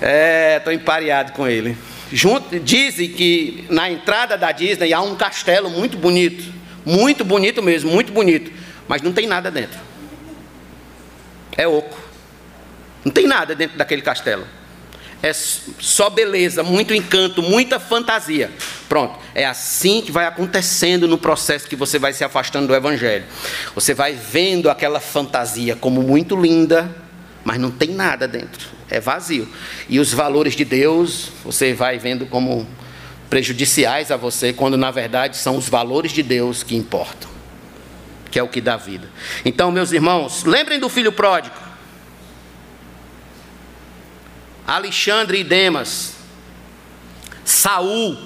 [0.00, 1.76] É, estou empareado com ele.
[2.12, 6.44] Junto, dizem que na entrada da Disney há um castelo muito bonito,
[6.84, 8.52] muito bonito mesmo, muito bonito,
[8.86, 9.78] mas não tem nada dentro.
[11.56, 11.98] É oco.
[13.04, 14.46] Não tem nada dentro daquele castelo.
[15.22, 18.50] É só beleza, muito encanto, muita fantasia.
[18.88, 19.18] Pronto.
[19.34, 23.24] É assim que vai acontecendo no processo que você vai se afastando do Evangelho.
[23.74, 26.94] Você vai vendo aquela fantasia como muito linda,
[27.44, 29.48] mas não tem nada dentro, é vazio.
[29.88, 32.66] E os valores de Deus, você vai vendo como
[33.28, 37.28] prejudiciais a você, quando na verdade são os valores de Deus que importam,
[38.30, 39.10] que é o que dá vida.
[39.44, 41.56] Então, meus irmãos, lembrem do filho pródigo.
[44.66, 46.14] Alexandre e Demas,
[47.44, 48.16] Saul,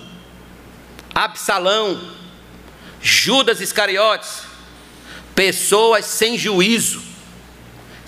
[1.13, 2.01] Absalão,
[3.01, 4.43] Judas Iscariotes,
[5.35, 7.08] pessoas sem juízo,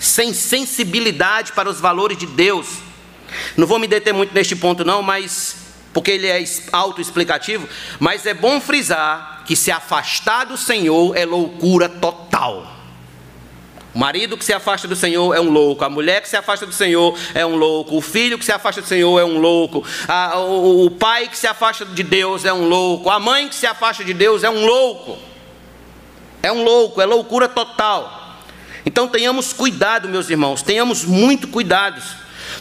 [0.01, 2.79] sem sensibilidade para os valores de Deus.
[3.55, 5.57] Não vou me deter muito neste ponto não, mas
[5.93, 7.67] porque ele é autoexplicativo,
[7.99, 12.79] mas é bom frisar que se afastar do Senhor é loucura total.
[13.93, 16.65] O marido que se afasta do Senhor é um louco, a mulher que se afasta
[16.65, 19.85] do Senhor é um louco, o filho que se afasta do Senhor é um louco,
[20.07, 23.55] a, o, o pai que se afasta de Deus é um louco, a mãe que
[23.55, 25.19] se afasta de Deus é um louco.
[26.41, 28.20] É um louco, é loucura total.
[28.85, 32.01] Então tenhamos cuidado, meus irmãos, tenhamos muito cuidado.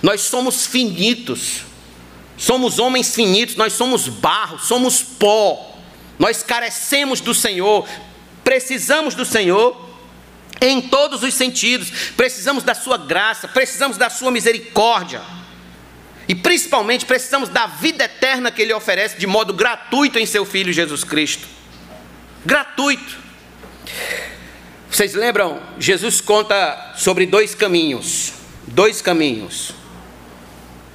[0.03, 1.63] Nós somos finitos,
[2.37, 5.77] somos homens finitos, nós somos barro, somos pó,
[6.19, 7.89] nós carecemos do Senhor,
[8.45, 9.91] precisamos do Senhor
[10.61, 11.91] em todos os sentidos.
[12.17, 15.23] Precisamos da Sua graça, precisamos da Sua misericórdia.
[16.29, 20.73] E principalmente precisamos da vida eterna que Ele oferece de modo gratuito em Seu Filho
[20.73, 21.49] Jesus Cristo.
[22.45, 23.19] Gratuito.
[24.91, 25.61] Vocês lembram?
[25.79, 28.33] Jesus conta sobre dois caminhos.
[28.67, 29.73] Dois caminhos.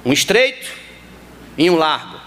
[0.04, 0.70] Um estreito
[1.56, 2.20] e um largo.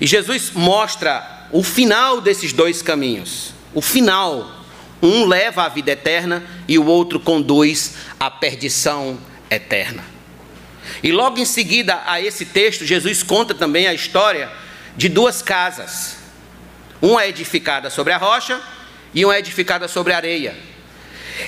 [0.00, 3.52] E Jesus mostra o final desses dois caminhos.
[3.74, 4.50] O final
[5.02, 9.18] um leva à vida eterna e o outro conduz à perdição
[9.50, 10.02] eterna.
[11.02, 14.50] E logo em seguida a esse texto, Jesus conta também a história
[14.96, 16.16] de duas casas.
[17.02, 18.60] Uma é edificada sobre a rocha
[19.14, 20.56] e uma edificada sobre areia.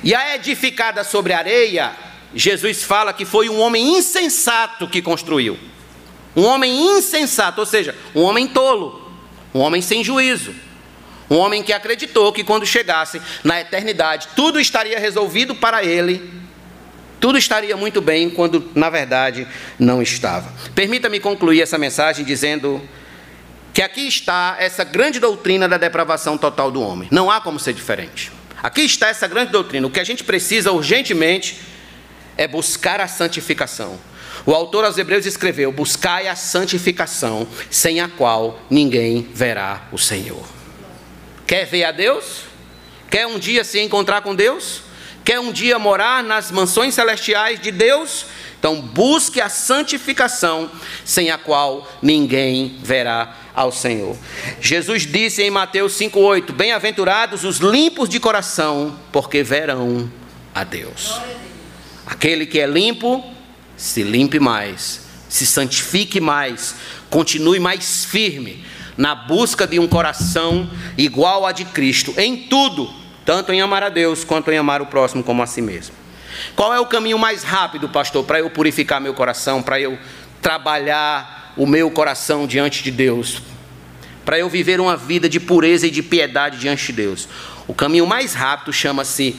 [0.03, 1.93] E a edificada sobre areia,
[2.35, 5.59] Jesus fala que foi um homem insensato que construiu.
[6.35, 9.11] Um homem insensato, ou seja, um homem tolo,
[9.55, 10.55] um homem sem juízo.
[11.29, 16.31] Um homem que acreditou que quando chegasse na eternidade, tudo estaria resolvido para ele,
[17.19, 19.47] tudo estaria muito bem, quando na verdade
[19.79, 20.53] não estava.
[20.75, 22.81] Permita-me concluir essa mensagem dizendo
[23.77, 27.11] que aqui está essa grande doutrina da depravação total do homem.
[27.13, 28.33] Não há como ser diferente.
[28.63, 29.87] Aqui está essa grande doutrina.
[29.87, 31.61] O que a gente precisa urgentemente
[32.39, 33.99] é buscar a santificação.
[34.47, 40.49] O autor aos Hebreus escreveu: Buscai a santificação, sem a qual ninguém verá o Senhor.
[41.47, 42.45] Quer ver a Deus?
[43.11, 44.85] Quer um dia se encontrar com Deus?
[45.27, 48.27] Quer um dia morar nas mansões celestiais de Deus?
[48.61, 50.71] Então busque a santificação,
[51.05, 54.17] sem a qual ninguém verá ao Senhor.
[54.61, 60.09] Jesus disse em Mateus 5,8: Bem-aventurados os limpos de coração, porque verão
[60.55, 61.21] a Deus.
[62.07, 63.25] Aquele que é limpo,
[63.77, 66.77] se limpe mais, se santifique mais,
[67.11, 68.65] continue mais firme
[68.97, 73.89] na busca de um coração igual a de Cristo, em tudo, tanto em amar a
[73.89, 75.95] Deus quanto em amar o próximo como a si mesmo.
[76.55, 79.99] Qual é o caminho mais rápido, pastor, para eu purificar meu coração, para eu
[80.41, 83.43] trabalhar o meu coração diante de Deus,
[84.25, 87.29] para eu viver uma vida de pureza e de piedade diante de Deus?
[87.67, 89.35] O caminho mais rápido chama-se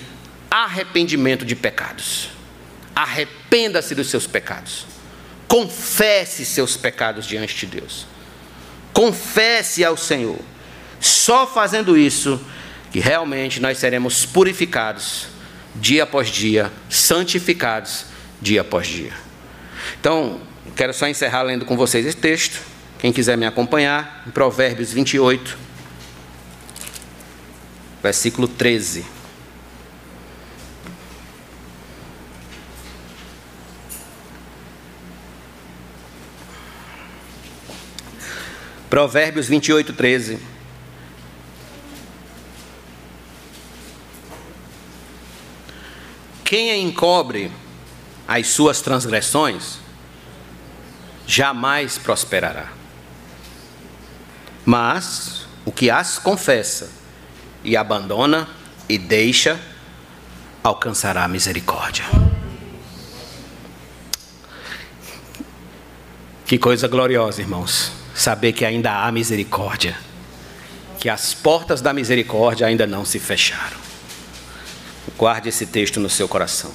[0.51, 2.29] arrependimento de pecados.
[2.93, 4.85] Arrependa-se dos seus pecados.
[5.47, 8.05] Confesse seus pecados diante de Deus.
[8.91, 10.39] Confesse ao Senhor.
[10.99, 12.41] Só fazendo isso
[12.91, 15.27] que realmente nós seremos purificados
[15.75, 18.05] dia após dia, santificados
[18.41, 19.13] dia após dia.
[19.99, 20.39] Então,
[20.75, 22.59] quero só encerrar lendo com vocês esse texto.
[22.99, 25.57] Quem quiser me acompanhar, em Provérbios 28,
[28.01, 29.17] versículo 13.
[38.89, 40.56] Provérbios 28, 13.
[46.47, 47.51] Quem encobre
[48.25, 49.79] as suas transgressões,
[51.25, 52.69] jamais prosperará.
[54.65, 56.89] Mas o que as confessa
[57.65, 58.47] e abandona
[58.87, 59.59] e deixa,
[60.63, 62.05] alcançará a misericórdia.
[66.45, 69.97] Que coisa gloriosa, irmãos saber que ainda há misericórdia,
[70.97, 73.86] que as portas da misericórdia ainda não se fecharam.
[75.17, 76.71] Guarde esse texto no seu coração.